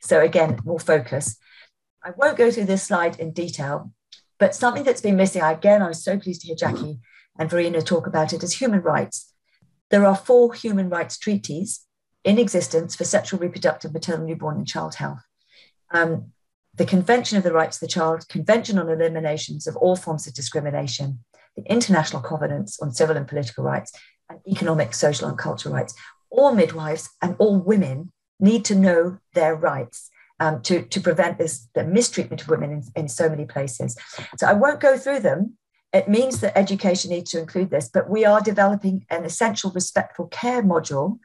[0.00, 1.36] So, again, more focus.
[2.04, 3.92] I won't go through this slide in detail,
[4.38, 7.00] but something that's been missing, again, I was so pleased to hear Jackie
[7.38, 9.32] and Verena talk about it, is human rights.
[9.90, 11.80] There are four human rights treaties
[12.24, 15.22] in existence for sexual, reproductive, maternal, newborn, and child health.
[15.92, 16.32] Um,
[16.74, 20.34] the Convention of the Rights of the Child, Convention on Eliminations of All Forms of
[20.34, 21.24] Discrimination,
[21.56, 23.92] the International Covenants on Civil and Political Rights,
[24.28, 25.94] and Economic, Social, and Cultural Rights.
[26.30, 31.68] All midwives and all women need to know their rights um, to, to prevent this
[31.74, 33.96] the mistreatment of women in, in so many places.
[34.38, 35.56] So I won't go through them.
[35.92, 40.26] It means that education needs to include this, but we are developing an essential respectful
[40.26, 41.18] care module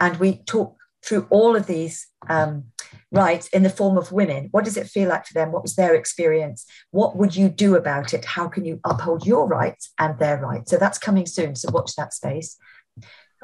[0.00, 2.64] and we talk through all of these um,
[3.12, 4.48] rights in the form of women.
[4.50, 5.52] What does it feel like for them?
[5.52, 6.66] What was their experience?
[6.90, 8.24] What would you do about it?
[8.24, 10.70] How can you uphold your rights and their rights?
[10.70, 11.54] So that's coming soon.
[11.54, 12.56] So watch that space.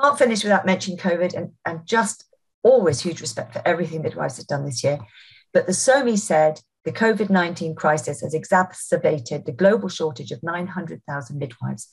[0.00, 2.24] Can't finish without mentioning COVID and, and just
[2.62, 4.98] always huge respect for everything midwives have done this year.
[5.52, 11.38] But the SoWMy said the COVID 19 crisis has exacerbated the global shortage of 900,000
[11.38, 11.88] midwives,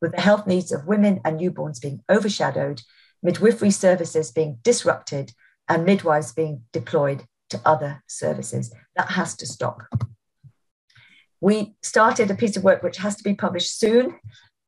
[0.00, 2.82] with the health needs of women and newborns being overshadowed
[3.22, 5.32] midwifery services being disrupted
[5.68, 8.74] and midwives being deployed to other services.
[8.96, 9.82] That has to stop.
[11.40, 14.18] We started a piece of work which has to be published soon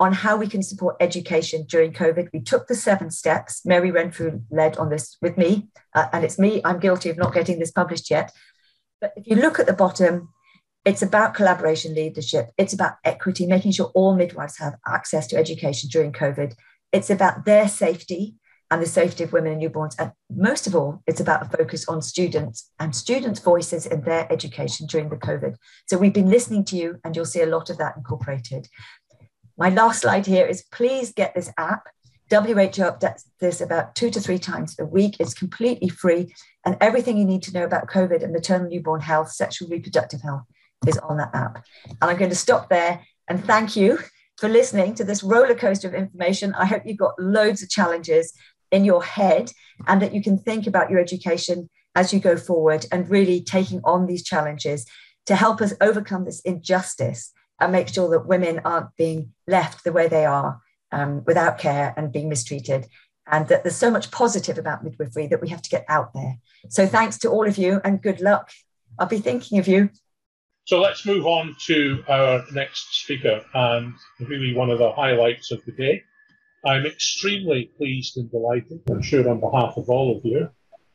[0.01, 2.29] on how we can support education during COVID.
[2.33, 3.65] We took the seven steps.
[3.65, 6.61] Mary Renfrew led on this with me, uh, and it's me.
[6.65, 8.33] I'm guilty of not getting this published yet.
[9.05, 10.31] But if you look at the bottom,
[10.87, 12.53] it's about collaboration leadership.
[12.57, 16.55] It's about equity, making sure all midwives have access to education during COVID.
[16.91, 18.37] It's about their safety
[18.71, 19.95] and the safety of women and newborns.
[19.99, 24.27] And most of all, it's about a focus on students and students' voices in their
[24.33, 25.57] education during the COVID.
[25.87, 28.69] So we've been listening to you, and you'll see a lot of that incorporated.
[29.59, 31.89] My last slide here is please get this app.
[32.31, 35.17] WHO updates this about two to three times a week.
[35.21, 36.33] It's completely free,
[36.65, 40.43] and everything you need to know about COVID and maternal newborn health, sexual reproductive health
[40.87, 41.65] is on that app.
[41.87, 43.99] And I'm going to stop there and thank you
[44.39, 46.55] for listening to this roller coaster of information.
[46.55, 48.33] I hope you've got loads of challenges
[48.71, 49.53] in your head
[49.87, 53.81] and that you can think about your education as you go forward and really taking
[53.85, 54.85] on these challenges
[55.27, 59.93] to help us overcome this injustice and make sure that women aren't being left the
[59.93, 60.61] way they are
[60.93, 62.87] um, without care and being mistreated.
[63.27, 66.39] And that there's so much positive about midwifery that we have to get out there.
[66.69, 68.51] So thanks to all of you and good luck.
[68.99, 69.91] I'll be thinking of you.
[70.67, 75.65] So let's move on to our next speaker and really one of the highlights of
[75.65, 76.03] the day.
[76.67, 80.49] I'm extremely pleased and delighted, I'm sure on behalf of all of you,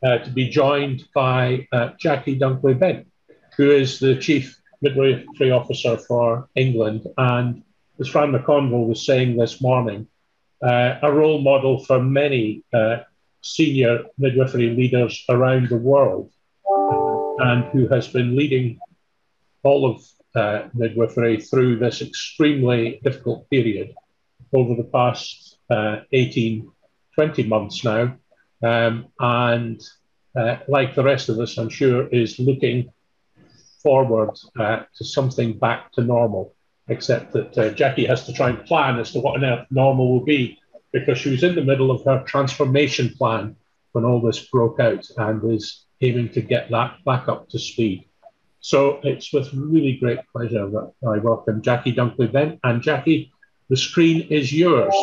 [0.03, 3.05] uh, to be joined by uh, Jackie Dunkley Bent,
[3.57, 7.05] who is the Chief Midwifery Officer for England.
[7.17, 7.61] And
[7.99, 10.07] as Fran McConville was saying this morning,
[10.61, 12.97] a role model for many uh,
[13.41, 16.31] senior midwifery leaders around the world,
[17.39, 18.79] and who has been leading
[19.63, 20.03] all of
[20.35, 23.93] uh, midwifery through this extremely difficult period
[24.53, 26.69] over the past uh, 18,
[27.15, 28.15] 20 months now.
[28.61, 29.81] Um, and
[30.35, 32.91] uh, like the rest of us, I'm sure, is looking
[33.81, 36.55] forward uh, to something back to normal,
[36.89, 40.11] except that uh, Jackie has to try and plan as to what on earth normal
[40.11, 40.59] will be
[40.91, 43.55] because she was in the middle of her transformation plan
[43.91, 48.05] when all this broke out and is aiming to get that back up to speed.
[48.61, 52.59] So it's with really great pleasure that I welcome Jackie Dunkley Bent.
[52.63, 53.31] And Jackie,
[53.69, 54.93] the screen is yours.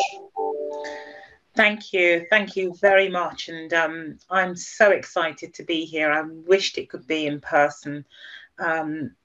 [1.55, 2.27] Thank you.
[2.29, 3.49] Thank you very much.
[3.49, 6.11] And um, I'm so excited to be here.
[6.11, 8.05] I wished it could be in person.
[8.59, 9.15] Um,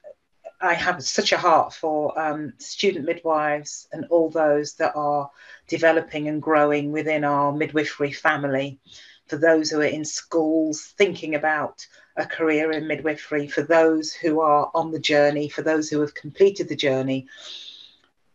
[0.64, 5.28] I have such a heart for um, student midwives and all those that are
[5.66, 8.78] developing and growing within our midwifery family.
[9.26, 11.84] For those who are in schools thinking about
[12.16, 16.14] a career in midwifery, for those who are on the journey, for those who have
[16.14, 17.26] completed the journey,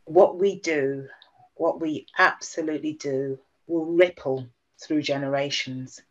[0.03, 1.07] what we do,
[1.55, 4.47] what we absolutely do, will ripple
[4.81, 6.01] through generations.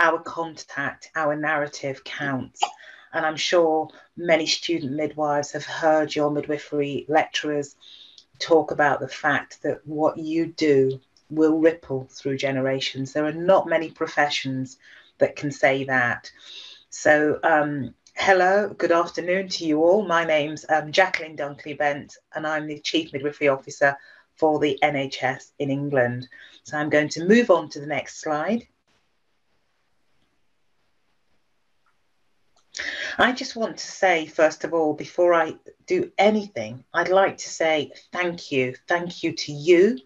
[0.00, 2.62] Our contact, our narrative counts.
[3.12, 7.76] And I'm sure many student midwives have heard your midwifery lecturers
[8.38, 11.00] talk about the fact that what you do
[11.30, 13.12] will ripple through generations.
[13.12, 14.78] There are not many professions
[15.18, 16.30] that can say that.
[16.90, 20.02] So, um, hello, good afternoon to you all.
[20.06, 23.96] My name's um, Jacqueline Dunkley Bent, and I'm the Chief Midwifery Officer
[24.36, 26.28] for the NHS in England.
[26.64, 28.66] So I'm going to move on to the next slide.
[33.18, 35.56] I just want to say, first of all, before I
[35.86, 38.74] do anything, I'd like to say thank you.
[38.88, 39.98] Thank you to you.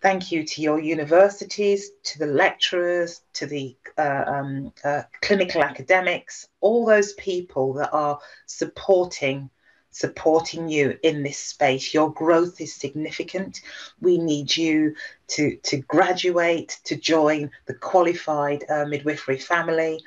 [0.00, 6.48] Thank you to your universities, to the lecturers, to the uh, um, uh, clinical academics,
[6.60, 9.50] all those people that are supporting
[9.92, 11.94] supporting you in this space.
[11.94, 13.60] Your growth is significant.
[14.00, 14.96] We need you
[15.28, 20.00] to, to graduate, to join the qualified uh, midwifery family.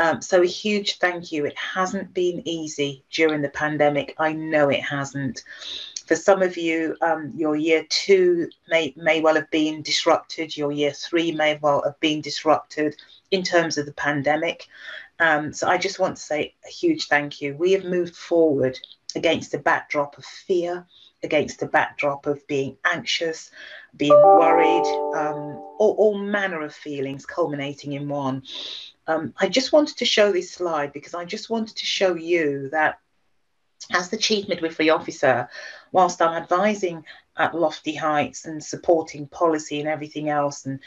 [0.00, 1.44] Um, so, a huge thank you.
[1.44, 4.14] It hasn't been easy during the pandemic.
[4.18, 5.44] I know it hasn't.
[6.06, 10.72] For some of you, um, your year two may, may well have been disrupted, your
[10.72, 12.96] year three may well have been disrupted
[13.30, 14.68] in terms of the pandemic.
[15.18, 17.54] Um, so, I just want to say a huge thank you.
[17.54, 18.78] We have moved forward
[19.14, 20.86] against a backdrop of fear,
[21.22, 23.50] against a backdrop of being anxious,
[23.96, 28.42] being worried, um, all, all, manner of feelings culminating in one.
[29.10, 32.68] Um, I just wanted to show this slide because I just wanted to show you
[32.70, 33.00] that
[33.92, 35.48] as the Chief Midwifery Officer,
[35.90, 37.04] whilst I'm advising
[37.36, 40.78] at Lofty Heights and supporting policy and everything else and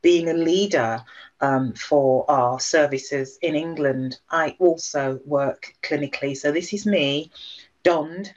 [0.00, 1.04] being a leader
[1.42, 6.38] um, for our services in England, I also work clinically.
[6.38, 7.30] So this is me
[7.82, 8.32] donned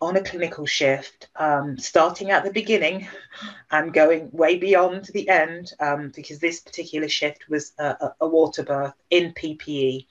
[0.00, 3.06] on a clinical shift, um, starting at the beginning
[3.70, 8.62] and going way beyond the end, um, because this particular shift was a, a, water
[8.62, 10.06] birth in PPE.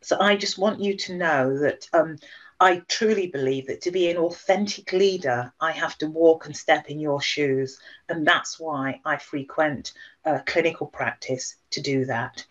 [0.00, 2.16] So I just want you to know that um,
[2.60, 6.88] I truly believe that to be an authentic leader, I have to walk and step
[6.88, 7.80] in your shoes.
[8.08, 9.92] And that's why I frequent
[10.24, 12.44] uh, clinical practice to do that.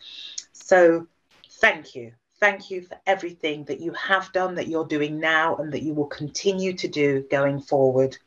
[0.51, 1.07] So
[1.61, 5.71] thank you thank you for everything that you have done, that you're doing now, and
[5.73, 8.17] that you will continue to do going forward.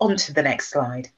[0.00, 1.08] On to the next slide.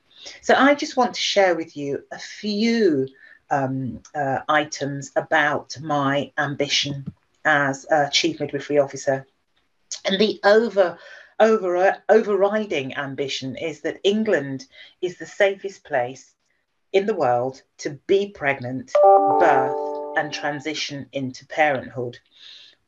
[0.41, 3.09] So, I just want to share with you a few
[3.51, 7.12] um, uh, items about my ambition
[7.45, 9.27] as a Chief Midwifery Officer.
[10.05, 10.99] And the over,
[11.39, 14.66] over, uh, overriding ambition is that England
[15.03, 16.35] is the safest place
[16.93, 18.93] in the world to be pregnant,
[19.39, 22.19] birth, and transition into parenthood.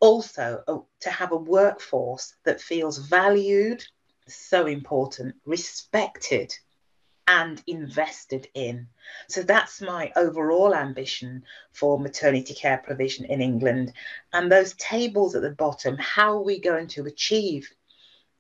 [0.01, 3.85] Also, uh, to have a workforce that feels valued,
[4.27, 6.53] so important, respected,
[7.29, 8.89] and invested in.
[9.29, 13.93] So that's my overall ambition for maternity care provision in England.
[14.33, 17.73] And those tables at the bottom, how are we going to achieve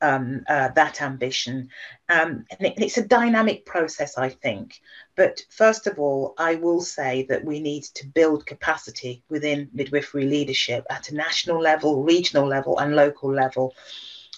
[0.02, 1.70] um, uh, that ambition.
[2.08, 4.80] Um, and, it, it's a dynamic process, I think.
[5.16, 10.26] But first of all, I will say that we need to build capacity within midwifery
[10.26, 13.74] leadership at a national level, regional level, and local level.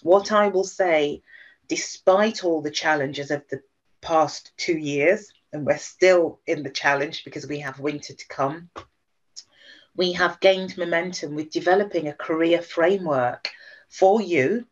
[0.03, 1.23] What I will say,
[1.67, 3.63] despite all the challenges of the
[4.03, 8.69] past two years, and we're still in the challenge because we have winter to come,
[9.97, 13.51] we have gained momentum with developing a career framework
[13.89, 14.67] for you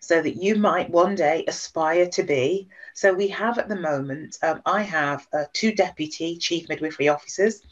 [0.00, 2.68] so that you might one day aspire to be.
[2.94, 7.62] So we have at the moment, um, I have uh, two deputy chief midwifery officers.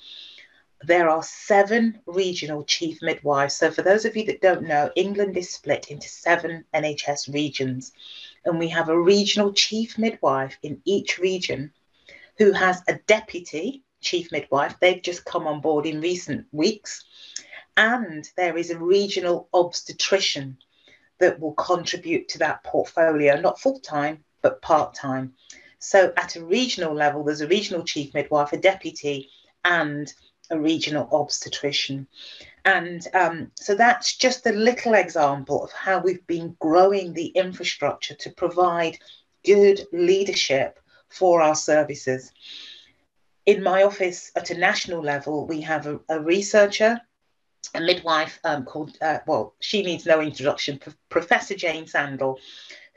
[0.82, 3.56] There are seven regional chief midwives.
[3.56, 7.92] So for those of you that don't know, England is split into seven NHS regions.
[8.44, 11.72] And we have a regional chief midwife in each region
[12.38, 14.78] who has a deputy chief midwife.
[14.80, 17.04] They've just come on board in recent weeks.
[17.76, 20.58] And there is a regional obstetrician
[21.18, 25.34] that will contribute to that portfolio, not full time, but part time.
[25.78, 29.30] So at a regional level, there's a regional chief midwife, a deputy,
[29.64, 30.12] and
[30.50, 32.06] a regional obstetrician.
[32.64, 38.14] And um, so that's just a little example of how we've been growing the infrastructure
[38.14, 38.98] to provide
[39.44, 42.32] good leadership for our services.
[43.44, 47.00] In my office at a national level, we have a, a researcher,
[47.74, 52.38] a midwife um, called, uh, well, she needs no introduction, P- Professor Jane Sandall,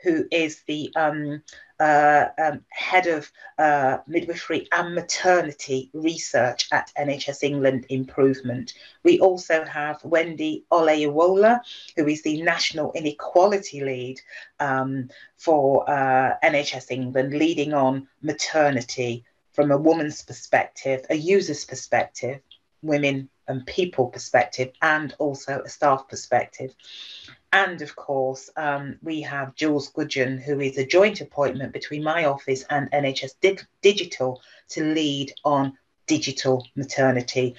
[0.02, 1.42] who is the um,
[1.78, 8.74] uh, um, head of uh, midwifery and maternity research at NHS England Improvement.
[9.02, 11.60] We also have Wendy Olayiwola,
[11.96, 14.20] who is the national inequality lead
[14.58, 22.40] um, for uh, NHS England, leading on maternity from a woman's perspective, a user's perspective,
[22.82, 26.74] women and people perspective, and also a staff perspective.
[27.52, 32.26] And of course, um, we have Jules Gudgeon, who is a joint appointment between my
[32.26, 35.76] office and NHS Di- Digital to lead on
[36.10, 37.54] digital maternity.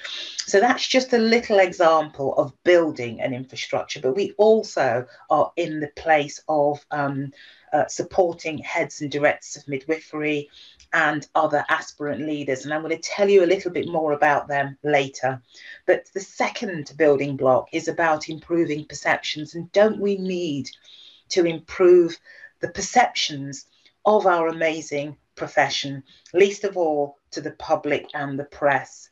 [0.45, 5.80] So that's just a little example of building an infrastructure, but we also are in
[5.80, 7.32] the place of um,
[7.72, 10.49] uh, supporting heads and directors of midwifery
[10.94, 12.66] and other aspirant leaders.
[12.66, 15.42] And I'm going to tell you a little bit more about them later.
[15.86, 19.56] But the second building block is about improving perceptions.
[19.56, 20.70] And don't we need
[21.30, 22.18] to improve
[22.60, 23.66] the perceptions
[24.06, 29.11] of our amazing profession, least of all to the public and the press?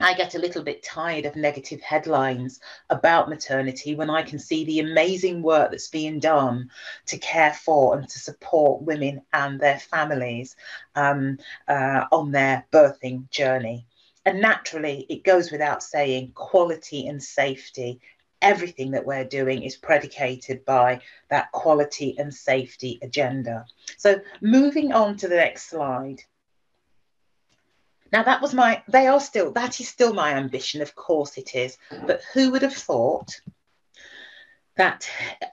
[0.00, 2.60] I get a little bit tired of negative headlines
[2.90, 6.70] about maternity when I can see the amazing work that's being done
[7.06, 10.54] to care for and to support women and their families
[10.96, 13.86] um, uh, on their birthing journey.
[14.26, 18.00] And naturally, it goes without saying quality and safety.
[18.42, 23.64] Everything that we're doing is predicated by that quality and safety agenda.
[23.96, 26.22] So, moving on to the next slide.
[28.12, 31.54] Now that was my, they are still, that is still my ambition, of course it
[31.54, 31.76] is.
[32.06, 33.40] But who would have thought
[34.76, 35.08] that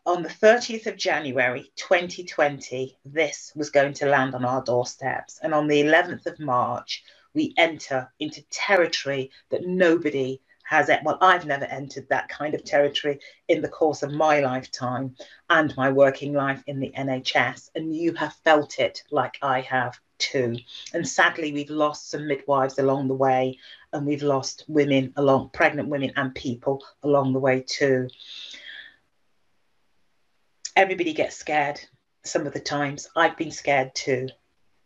[0.05, 5.39] on the 30th of January 2020, this was going to land on our doorsteps.
[5.41, 10.41] And on the 11th of March, we enter into territory that nobody
[10.73, 15.15] has, well, I've never entered that kind of territory in the course of my lifetime
[15.47, 17.69] and my working life in the NHS.
[17.75, 20.57] And you have felt it like I have too.
[20.91, 23.59] And sadly, we've lost some midwives along the way,
[23.91, 28.09] and we've lost women along, pregnant women and people along the way too.
[30.75, 31.79] Everybody gets scared
[32.23, 33.07] some of the times.
[33.15, 34.29] I've been scared too.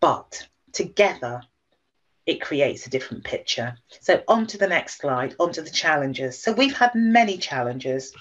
[0.02, 1.44] But together,
[2.28, 3.78] it creates a different picture.
[4.02, 6.42] So, on to the next slide, on to the challenges.
[6.42, 8.14] So, we've had many challenges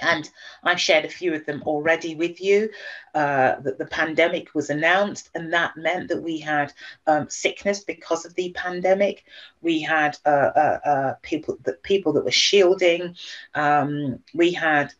[0.00, 0.30] and
[0.62, 2.70] I've shared a few of them already with you.
[3.14, 6.72] Uh, that the pandemic was announced, and that meant that we had
[7.06, 9.24] um, sickness because of the pandemic.
[9.62, 13.16] We had uh, uh, uh people that people that were shielding.
[13.54, 14.92] Um, we had,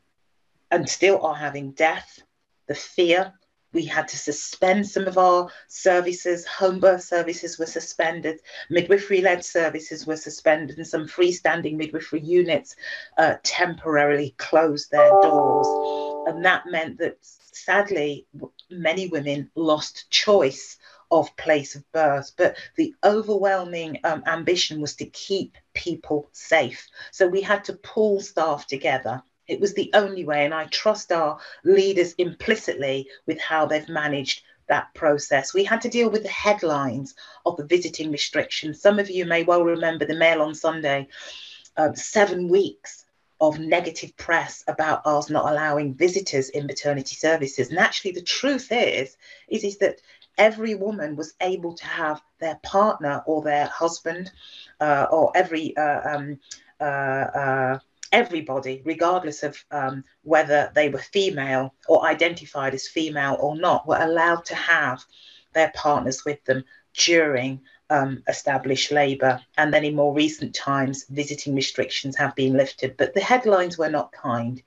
[0.71, 2.23] and still are having death,
[2.67, 3.33] the fear
[3.73, 6.47] we had to suspend some of our services.
[6.47, 8.41] Home birth services were suspended.
[8.69, 12.77] Midwifery led services were suspended, and some freestanding midwifery units
[13.17, 15.79] uh, temporarily closed their doors.
[16.27, 18.27] And that meant that sadly,
[18.71, 20.79] many women lost choice
[21.11, 26.89] of place of birth, but the overwhelming um, ambition was to keep people safe.
[27.11, 31.11] So we had to pull staff together it was the only way, and I trust
[31.13, 35.53] our leaders implicitly with how they've managed that process.
[35.53, 38.81] We had to deal with the headlines of the visiting restrictions.
[38.81, 41.09] Some of you may well remember the Mail on Sunday,
[41.77, 43.05] um, seven weeks
[43.41, 47.71] of negative press about us not allowing visitors in maternity services.
[47.71, 49.17] And actually, the truth is,
[49.49, 50.01] is, is that
[50.39, 54.31] every woman was able to have their partner or their husband
[54.81, 56.39] uh, or every uh, um,
[56.81, 57.79] uh, uh
[58.13, 64.01] everybody, regardless of um, whether they were female or identified as female or not, were
[64.01, 65.05] allowed to have
[65.53, 69.41] their partners with them during um, established labour.
[69.57, 73.91] And then in more recent times, visiting restrictions have been lifted, but the headlines were
[73.91, 74.63] not kind.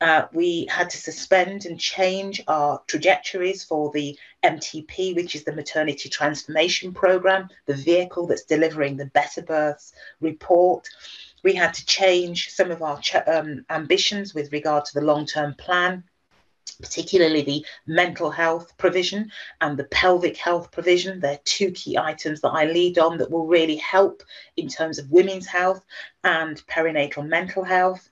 [0.00, 5.52] Uh, we had to suspend and change our trajectories for the MTP, which is the
[5.52, 9.92] Maternity Transformation Programme, the vehicle that's delivering the Better Births
[10.22, 10.88] report
[11.42, 15.26] we had to change some of our ch- um, ambitions with regard to the long
[15.26, 16.04] term plan,
[16.80, 19.30] particularly the mental health provision
[19.60, 21.20] and the pelvic health provision.
[21.20, 24.22] They're two key items that I lead on that will really help
[24.56, 25.84] in terms of women's health
[26.24, 28.08] and perinatal mental health.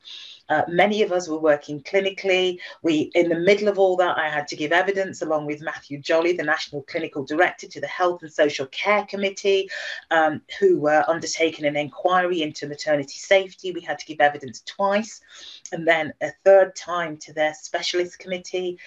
[0.48, 2.58] Uh, many of us were working clinically.
[2.82, 5.98] We, in the middle of all that, I had to give evidence along with Matthew
[5.98, 9.68] Jolly, the National Clinical Director, to the Health and Social Care Committee,
[10.10, 13.72] um, who were undertaking an inquiry into maternity safety.
[13.72, 15.20] We had to give evidence twice,
[15.72, 18.78] and then a third time to their specialist committee,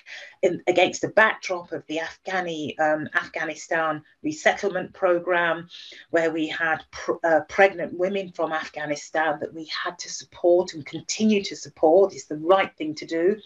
[0.42, 5.70] in, against the backdrop of the Afghani um, Afghanistan resettlement program,
[6.10, 10.86] where we had pr- uh, pregnant women from Afghanistan that we had to support and
[10.86, 12.14] continue to support.
[12.14, 13.42] It's the right thing to do.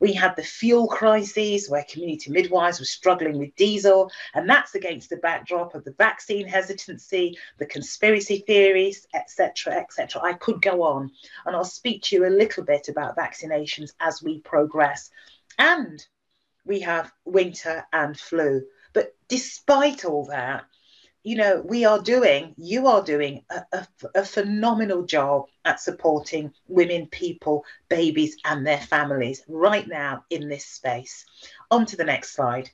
[0.00, 5.10] We had the fuel crises where community midwives were struggling with diesel, and that's against
[5.10, 10.22] the backdrop of the vaccine hesitancy, the conspiracy theories, etc., etc.
[10.22, 11.10] I could go on,
[11.44, 15.10] and I'll speak to you a little bit about vaccinations as we progress.
[15.58, 16.02] And
[16.64, 18.62] we have winter and flu.
[18.94, 20.64] But despite all that,
[21.22, 26.52] you know, we are doing, you are doing a, a, a, phenomenal job at supporting
[26.66, 31.26] women, people, babies, and their families right now in this space.
[31.70, 32.70] On to the next slide.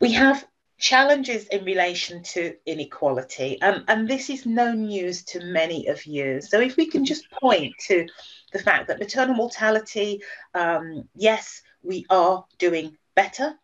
[0.00, 0.46] We have
[0.78, 6.40] challenges in relation to inequality, um, and this is no news to many of you.
[6.40, 8.06] So, if we can just point to
[8.52, 10.22] the fact that maternal mortality,
[10.54, 13.54] um, yes, we are doing better.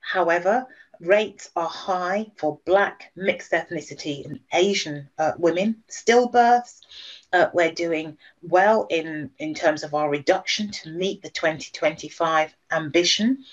[0.00, 0.66] However,
[1.00, 5.82] rates are high for Black, mixed ethnicity, and Asian uh, women.
[5.88, 6.80] Stillbirths,
[7.32, 13.44] uh, we're doing well in, in terms of our reduction to meet the 2025 ambition,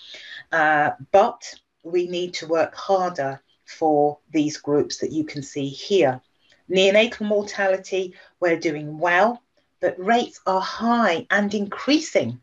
[0.52, 6.22] uh, but we need to work harder for these groups that you can see here.
[6.70, 9.42] Neonatal mortality, we're doing well,
[9.80, 12.42] but rates are high and increasing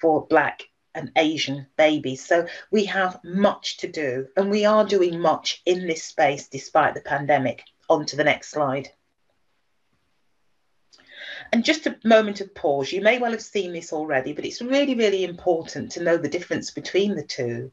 [0.00, 2.16] for Black and Asian baby.
[2.16, 6.94] So we have much to do, and we are doing much in this space despite
[6.94, 7.62] the pandemic.
[7.90, 8.88] On to the next slide.
[11.52, 12.90] And just a moment of pause.
[12.90, 16.28] You may well have seen this already, but it's really, really important to know the
[16.28, 17.70] difference between the two.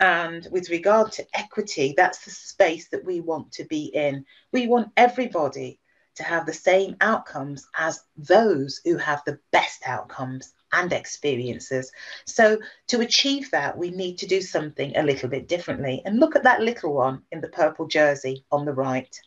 [0.00, 4.26] And with regard to equity, that's the space that we want to be in.
[4.50, 5.78] We want everybody
[6.16, 11.90] to have the same outcomes as those who have the best outcomes and experiences.
[12.26, 12.58] So,
[12.88, 16.02] to achieve that, we need to do something a little bit differently.
[16.04, 19.18] And look at that little one in the purple jersey on the right.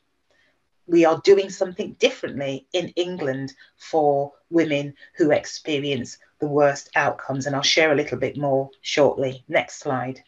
[0.85, 7.45] We are doing something differently in England for women who experience the worst outcomes.
[7.45, 9.43] And I'll share a little bit more shortly.
[9.47, 10.23] Next slide.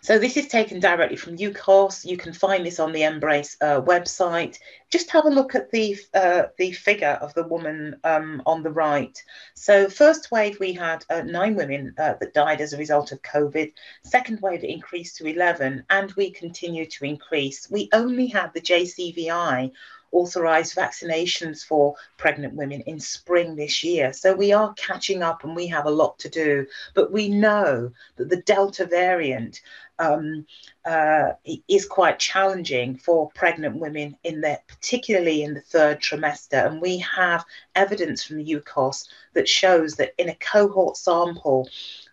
[0.00, 2.04] So this is taken directly from UKOSS.
[2.04, 4.58] You can find this on the MBRRACE uh, website.
[4.90, 8.70] Just have a look at the uh, the figure of the woman um, on the
[8.70, 9.22] right.
[9.54, 13.22] So first wave, we had uh, nine women uh, that died as a result of
[13.22, 13.72] COVID.
[14.04, 17.70] Second wave, it increased to 11, and we continue to increase.
[17.70, 19.72] We only had the JCVI
[20.12, 24.12] authorised vaccinations for pregnant women in spring this year.
[24.12, 26.66] So we are catching up and we have a lot to do.
[26.94, 29.60] But we know that the Delta variant
[29.98, 30.46] um,
[30.84, 31.32] uh,
[31.68, 36.66] is quite challenging for pregnant women in the particularly in the third trimester.
[36.66, 37.44] And we have
[37.74, 41.68] evidence from UKOSS that shows that in a cohort sample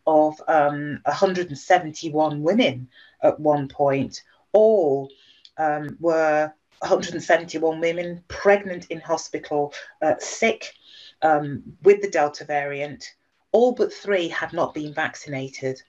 [0.07, 2.89] of um, 171 women
[3.23, 5.09] at one point, all
[5.57, 10.73] um, were 171 women pregnant in hospital, uh, sick
[11.21, 13.15] um, with the Delta variant.
[13.51, 15.81] All but three had not been vaccinated.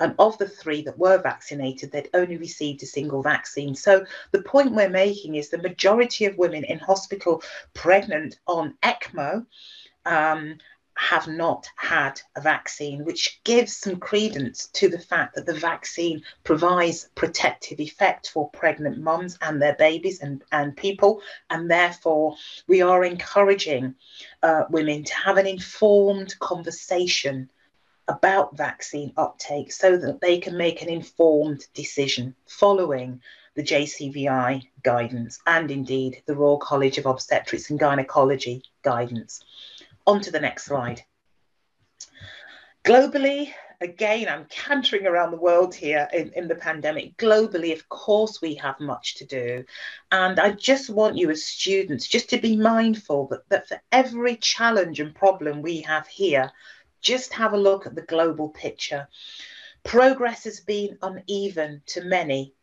[0.00, 3.74] And of the three that were vaccinated, they'd only received a single vaccine.
[3.74, 7.42] So the point we're making is the majority of women in hospital
[7.74, 9.46] pregnant on ECMO
[10.04, 10.58] um,
[10.96, 16.22] have not had a vaccine, which gives some credence to the fact that the vaccine
[16.44, 21.20] provides protective effect for pregnant mums and their babies and, and people.
[21.50, 22.36] And therefore,
[22.68, 23.94] we are encouraging
[24.42, 27.50] uh, women to have an informed conversation
[28.08, 33.20] about vaccine uptake so that they can make an informed decision following
[33.54, 39.42] the JCVI guidance and indeed the Royal College of Obstetrics and Gynecology guidance.
[40.06, 41.02] On to the next slide.
[42.84, 43.50] Globally,
[43.80, 47.16] again, I'm cantering around the world here in, in the pandemic.
[47.16, 49.64] Globally, of course, we have much to do.
[50.12, 54.36] And I just want you as students just to be mindful that, that for every
[54.36, 56.50] challenge and problem we have here,
[57.04, 59.06] just have a look at the global picture.
[59.84, 62.54] Progress has been uneven to many,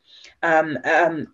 [0.42, 1.32] um, um,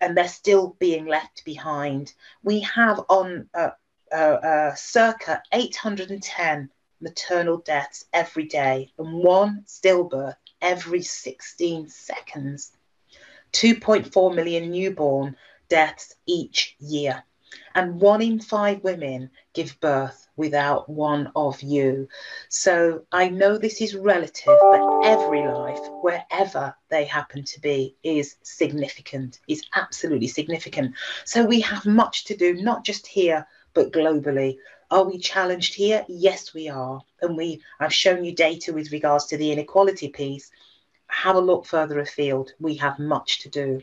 [0.00, 2.14] and they're still being left behind.
[2.42, 3.70] We have on uh,
[4.12, 12.72] uh, uh, circa 810 maternal deaths every day and one stillbirth every 16 seconds.
[13.52, 15.36] 2.4 million newborn
[15.68, 17.24] deaths each year.
[17.74, 22.08] And one in five women give birth without one of you.
[22.48, 28.36] So I know this is relative, but every life, wherever they happen to be, is
[28.42, 30.94] significant, is absolutely significant.
[31.24, 34.56] So we have much to do, not just here, but globally.
[34.90, 36.04] Are we challenged here?
[36.08, 37.00] Yes, we are.
[37.22, 40.50] And we I've shown you data with regards to the inequality piece.
[41.06, 42.52] Have a look further afield.
[42.60, 43.82] We have much to do.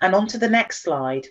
[0.00, 1.28] And on to the next slide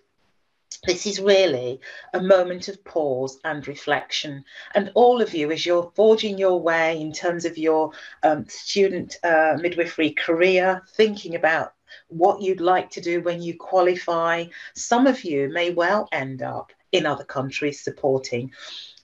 [0.85, 1.79] this is really
[2.13, 4.43] a moment of pause and reflection.
[4.75, 7.91] And all of you, as you're forging your way in terms of your
[8.23, 11.73] um, student uh, midwifery career, thinking about
[12.07, 14.45] what you'd like to do when you qualify,
[14.75, 18.51] some of you may well end up in other countries supporting.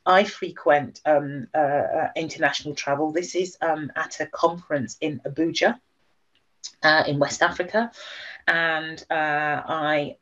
[0.05, 3.11] I frequent um, uh, uh international travel.
[3.11, 5.79] This is um, at a conference in Abuja.
[6.83, 7.91] Uh, in West Africa,
[8.47, 10.15] and uh, I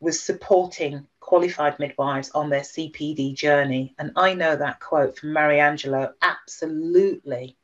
[0.00, 3.94] was supporting qualified midwives on their CPD journey.
[3.98, 7.56] And I know that quote from Maya Angelou absolutely.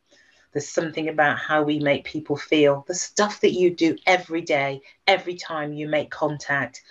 [0.53, 2.85] There's something about how we make people feel.
[2.87, 6.83] The stuff that you do every day, every time you make contact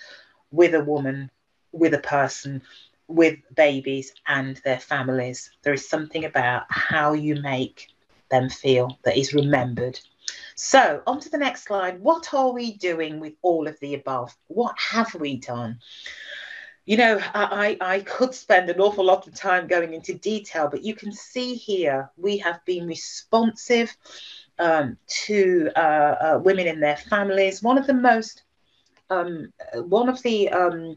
[0.50, 1.30] with a woman,
[1.72, 2.62] with a person,
[3.08, 5.50] with babies and their families.
[5.62, 7.88] There is something about how you make
[8.30, 9.98] them feel that is remembered
[10.54, 12.00] so, on to the next slide.
[12.00, 14.36] What are we doing with all of the above?
[14.48, 15.80] What have we done?
[16.86, 20.84] You know, I, I could spend an awful lot of time going into detail, but
[20.84, 23.94] you can see here we have been responsive
[24.58, 27.62] um, to uh, uh, women in their families.
[27.62, 28.42] One of the most,
[29.10, 30.96] um, one of the um,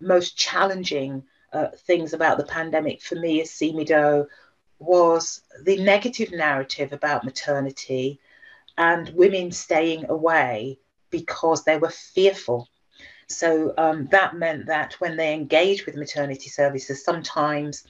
[0.00, 1.22] most challenging
[1.52, 4.26] uh, things about the pandemic for me as CMIDO
[4.80, 8.20] was the negative narrative about maternity
[8.78, 10.78] and women staying away
[11.10, 12.68] because they were fearful.
[13.26, 17.84] So um, that meant that when they engaged with maternity services, sometimes,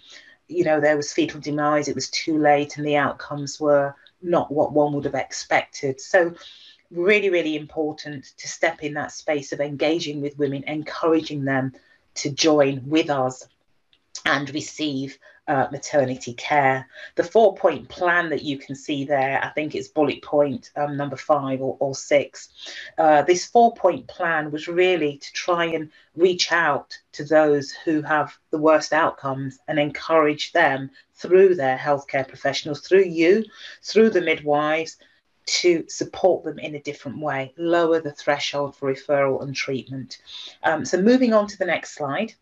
[0.49, 4.51] you know, there was fetal demise, it was too late, and the outcomes were not
[4.51, 6.01] what one would have expected.
[6.01, 6.35] So,
[6.91, 11.75] really, really important to step in that space of engaging with women, encouraging them
[12.15, 13.47] to join with us
[14.25, 15.19] and receive
[15.49, 16.87] uh, maternity care.
[17.15, 20.97] The four point plan that you can see there, I think it's bullet point um,
[20.97, 22.51] number five or, or six.
[22.99, 28.03] Uh, this four point plan was really to try and reach out to those who
[28.03, 33.45] have the worst outcomes and encourage them through their healthcare professionals, through you,
[33.83, 34.97] through the midwives.
[35.63, 40.19] To support them in a different way, lower the threshold for referral and treatment.
[40.63, 42.35] Um, so, moving on to the next slide.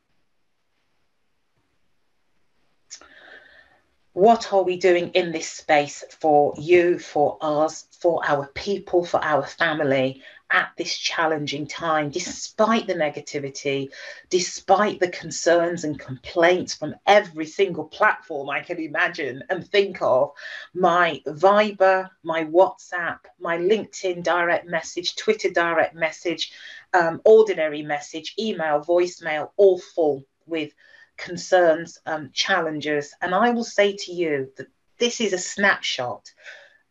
[4.16, 9.22] What are we doing in this space for you, for us, for our people, for
[9.22, 13.90] our family at this challenging time, despite the negativity,
[14.30, 20.30] despite the concerns and complaints from every single platform I can imagine and think of?
[20.72, 26.52] My Viber, my WhatsApp, my LinkedIn direct message, Twitter direct message,
[26.94, 30.72] um, ordinary message, email, voicemail, all full with
[31.16, 33.14] concerns, um, challenges.
[33.20, 36.30] And I will say to you that this is a snapshot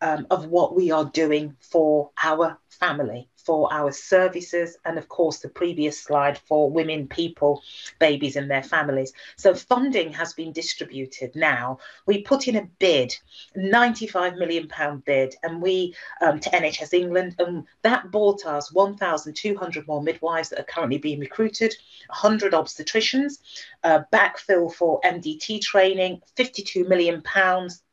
[0.02, 5.40] um, of what we are doing for our family, for our services, and of course,
[5.40, 7.62] the previous slide for women, people,
[8.00, 9.14] babies, and their families.
[9.38, 11.80] So, funding has been distributed now.
[12.06, 13.16] We put in a bid,
[13.56, 14.70] £95 million
[15.06, 20.60] bid, and we um, to NHS England, and that bought us 1,200 more midwives that
[20.60, 21.76] are currently being recruited,
[22.08, 23.40] 100 obstetricians,
[23.84, 27.22] uh, backfill for MDT training, £52 million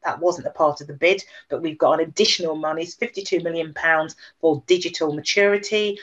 [0.05, 3.73] that wasn't a part of the bid, but we've got an additional money, 52 million
[3.75, 5.99] pounds for digital maturity.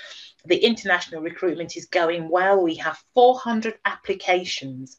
[0.45, 2.61] The international recruitment is going well.
[2.61, 4.97] We have 400 applications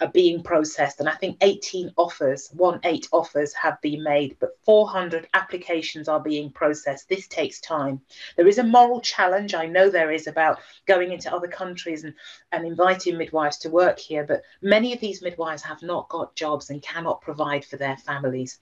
[0.00, 4.58] are being processed, and I think 18 offers, one eight offers have been made, but
[4.64, 7.08] 400 applications are being processed.
[7.08, 8.02] This takes time.
[8.36, 12.14] There is a moral challenge, I know there is, about going into other countries and,
[12.52, 16.68] and inviting midwives to work here, but many of these midwives have not got jobs
[16.68, 18.58] and cannot provide for their families.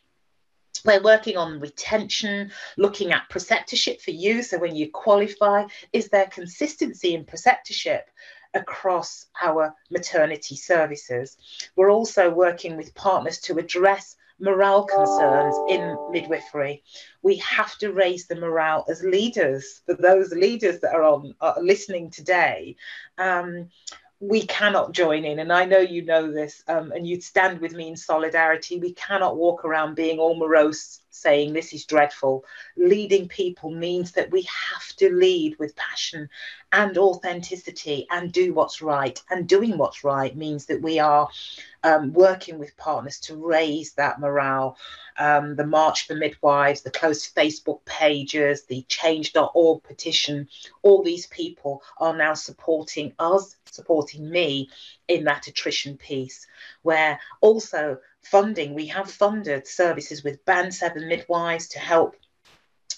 [0.85, 4.43] We're working on retention, looking at preceptorship for you.
[4.43, 8.03] So when you qualify, is there consistency in preceptorship?
[8.55, 11.37] across our maternity services.
[11.77, 16.83] We're also working with partners to address morale concerns in midwifery.
[17.23, 21.61] We have to raise the morale as leaders for those leaders that are on are
[21.61, 22.77] listening today.
[23.19, 23.69] Um,
[24.21, 27.73] we cannot join in, and I know you know this, um, and you'd stand with
[27.73, 28.79] me in solidarity.
[28.79, 32.45] We cannot walk around being all morose saying this is dreadful.
[32.77, 36.29] Leading people means that we have to lead with passion
[36.73, 39.21] and authenticity and do what's right.
[39.31, 41.29] And doing what's right means that we are
[41.83, 44.77] um, working with partners to raise that morale.
[45.19, 50.49] Um, the March for Midwives, the closed Facebook pages, the change.org petition,
[50.83, 54.71] all these people are now supporting us, supporting me
[55.09, 56.47] in that attrition piece,
[56.83, 62.17] where also funding, we have funded services with Band 7 midwives to help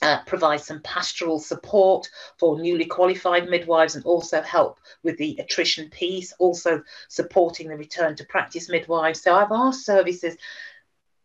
[0.03, 2.09] uh, provide some pastoral support
[2.39, 8.17] for newly qualified midwives and also help with the attrition piece, also supporting the return
[8.17, 9.23] to practice midwives.
[9.23, 10.37] So I've asked services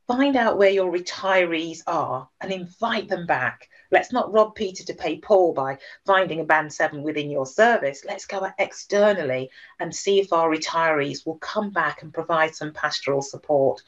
[0.07, 3.67] find out where your retirees are and invite them back.
[3.91, 8.03] Let's not rob Peter to pay Paul by finding a band seven within your service.
[8.05, 13.21] Let's go externally and see if our retirees will come back and provide some pastoral
[13.21, 13.81] support.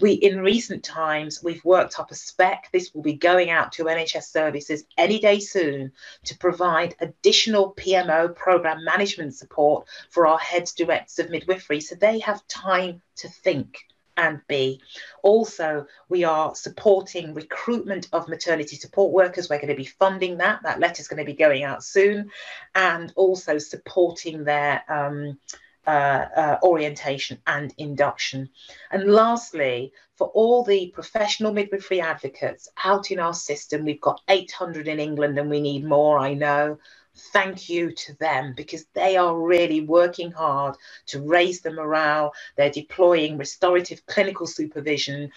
[0.00, 2.68] We, in recent times, we've worked up a spec.
[2.72, 5.92] This will be going out to NHS services any day soon
[6.24, 12.18] to provide additional PMO program management support for our heads directors of midwifery so they
[12.20, 13.84] have time to think
[14.16, 14.80] and B.
[15.22, 19.48] Also, we are supporting recruitment of maternity support workers.
[19.48, 20.62] We're going to be funding that.
[20.62, 22.30] That letter is going to be going out soon.
[22.74, 25.38] And also supporting their um,
[25.86, 28.48] uh, uh, orientation and induction.
[28.90, 34.88] And lastly, for all the professional midwifery advocates out in our system, we've got 800
[34.88, 36.78] in England and we need more, I know.
[37.16, 42.32] Thank you to them because they are really working hard to raise the morale.
[42.56, 45.30] They're deploying restorative clinical supervision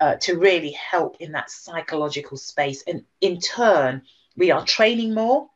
[0.00, 2.82] uh, to really help in that psychological space.
[2.86, 4.02] And in turn,
[4.36, 5.49] we are training more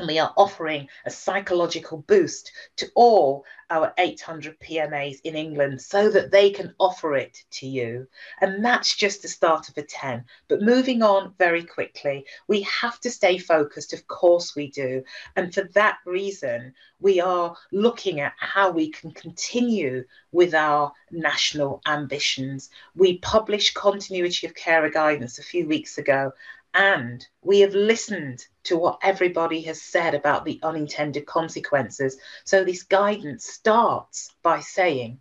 [0.00, 6.10] and we are offering a psychological boost to all our 800 PMAs in England so
[6.10, 8.08] that they can offer it to you.
[8.40, 10.24] And that's just the start of a 10.
[10.48, 13.92] But moving on very quickly, we have to stay focused.
[13.92, 15.04] Of course, we do.
[15.36, 21.80] And for that reason, we are looking at how we can continue with our national
[21.86, 22.70] ambitions.
[22.96, 26.32] We published continuity of care guidance a few weeks ago,
[26.74, 32.16] and we have listened to what everybody has said about the unintended consequences.
[32.44, 35.20] So this guidance starts by saying,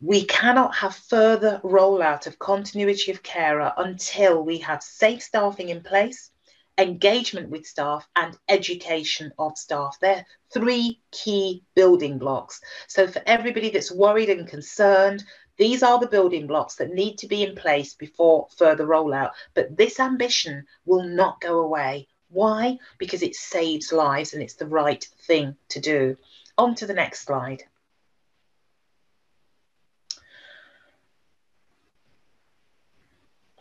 [0.00, 5.82] we cannot have further rollout of continuity of carer until we have safe staffing in
[5.82, 6.30] place,
[6.78, 9.96] engagement with staff, and education of staff.
[10.00, 12.60] They're three key building blocks.
[12.88, 15.24] So, for everybody that's worried and concerned,
[15.56, 19.32] these are the building blocks that need to be in place before further rollout.
[19.54, 22.08] But this ambition will not go away.
[22.28, 22.78] Why?
[22.98, 26.16] Because it saves lives and it's the right thing to do.
[26.58, 27.62] On to the next slide.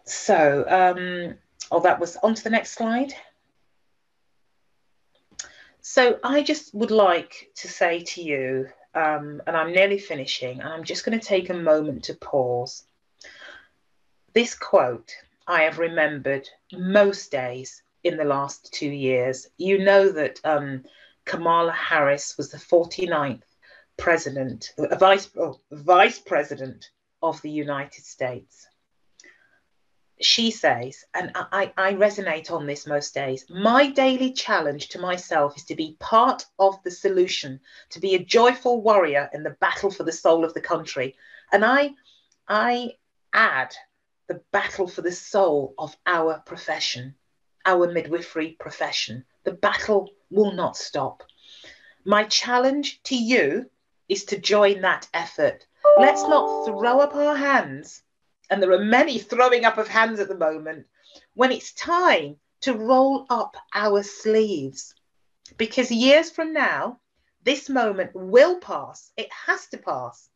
[0.06, 1.36] So, um,
[1.72, 3.14] oh, that was on to the next slide.
[5.82, 10.70] So I just would like to say to you um, and I'm nearly finishing, and
[10.70, 12.84] I'm just going to take a moment to pause.
[14.34, 15.14] This quote
[15.48, 19.48] I have remembered most days in the last two years.
[19.58, 20.86] You know that um,
[21.26, 23.43] Kamala Harris was the 49th
[23.98, 26.89] president, uh, vice, oh, vice president
[27.22, 28.68] of the United States
[30.22, 35.57] she says, and I, I resonate on this most days, my daily challenge to myself
[35.57, 37.59] is to be part of the solution,
[37.89, 41.16] to be a joyful warrior in the battle for the soul of the country.
[41.51, 41.91] And I,
[42.47, 42.93] I
[43.34, 43.76] add
[44.28, 47.16] the battle for the soul of our profession,
[47.66, 49.26] our midwifery profession.
[49.43, 51.24] The battle will not stop.
[52.05, 53.70] My challenge to you
[54.07, 55.68] is to join that effort.
[55.99, 58.03] Let's not throw up our hands
[58.50, 60.86] and there are many throwing up of hands at the moment,
[61.34, 64.93] when it's time to roll up our sleeves.
[65.58, 67.00] Because years from now,
[67.43, 69.12] this moment will pass.
[69.16, 70.30] It has to pass.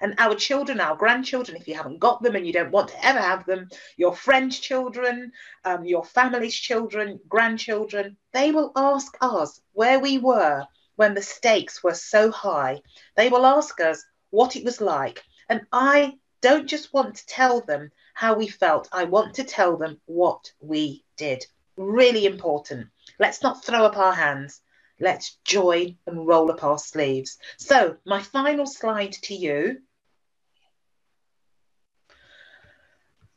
[0.00, 3.06] And our children, our grandchildren, if you haven't got them and you don't want to
[3.06, 5.32] ever have them, your friends' children,
[5.64, 11.82] um, your family's children, grandchildren, they will ask us where we were when the stakes
[11.82, 12.80] were so high.
[13.16, 15.22] They will ask us what it was like.
[15.48, 18.86] And I don't just want to tell them how we felt.
[18.92, 21.42] I want to tell them what we did.
[21.78, 22.88] Really important.
[23.18, 24.60] Let's not throw up our hands.
[25.00, 27.38] Let's join and roll up our sleeves.
[27.56, 29.78] So, my final slide to you.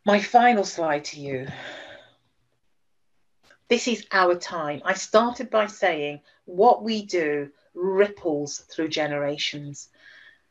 [0.05, 1.47] My final slide to you.
[3.69, 4.81] This is our time.
[4.83, 9.87] I started by saying what we do ripples through generations.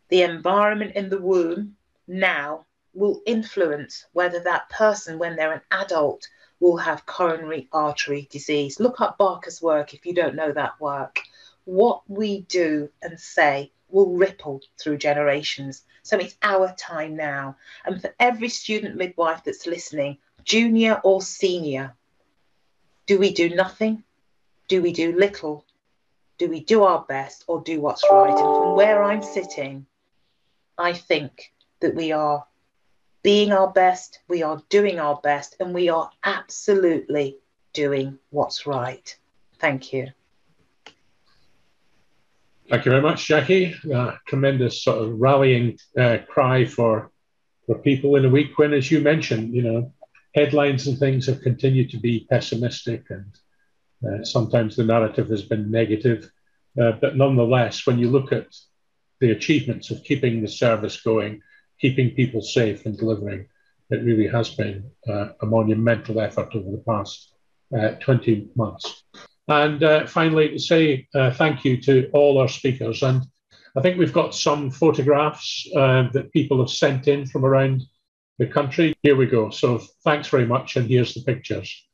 [0.08, 1.76] The environment in the womb
[2.06, 6.28] now will influence whether that person, when they're an adult,
[6.60, 8.80] will have coronary artery disease.
[8.80, 11.20] Look up Barker's work if you don't know that work.
[11.64, 15.82] What we do and say will ripple through generations.
[16.02, 17.56] So it's our time now.
[17.84, 21.94] And for every student midwife that's listening, junior or senior,
[23.06, 24.02] do we do nothing?
[24.68, 25.64] Do we do little?
[26.38, 28.30] Do we do our best or do what's right?
[28.30, 29.86] And from where I'm sitting,
[30.78, 32.46] I think that we are
[33.22, 37.36] being our best, we are doing our best, and we are absolutely
[37.72, 39.16] doing what's right.
[39.58, 40.08] Thank you.
[42.68, 43.74] Thank you very much, Jackie.
[43.92, 47.10] Uh, tremendous sort of rallying uh, cry for
[47.66, 49.92] for people in a week when, as you mentioned, you know,
[50.36, 53.32] headlines and things have continued to be pessimistic, and
[54.06, 56.30] uh, sometimes the narrative has been negative.
[56.80, 58.46] Uh, but nonetheless, when you look at
[59.20, 61.40] the achievements of keeping the service going,
[61.80, 63.46] keeping people safe and delivering.
[63.90, 67.32] It really has been uh, a monumental effort over the past
[67.76, 69.04] uh, 20 months.
[69.48, 73.02] And uh, finally, to say uh, thank you to all our speakers.
[73.02, 73.22] And
[73.76, 77.82] I think we've got some photographs uh, that people have sent in from around
[78.38, 78.94] the country.
[79.02, 79.50] Here we go.
[79.50, 80.76] So thanks very much.
[80.76, 81.85] And here's the pictures.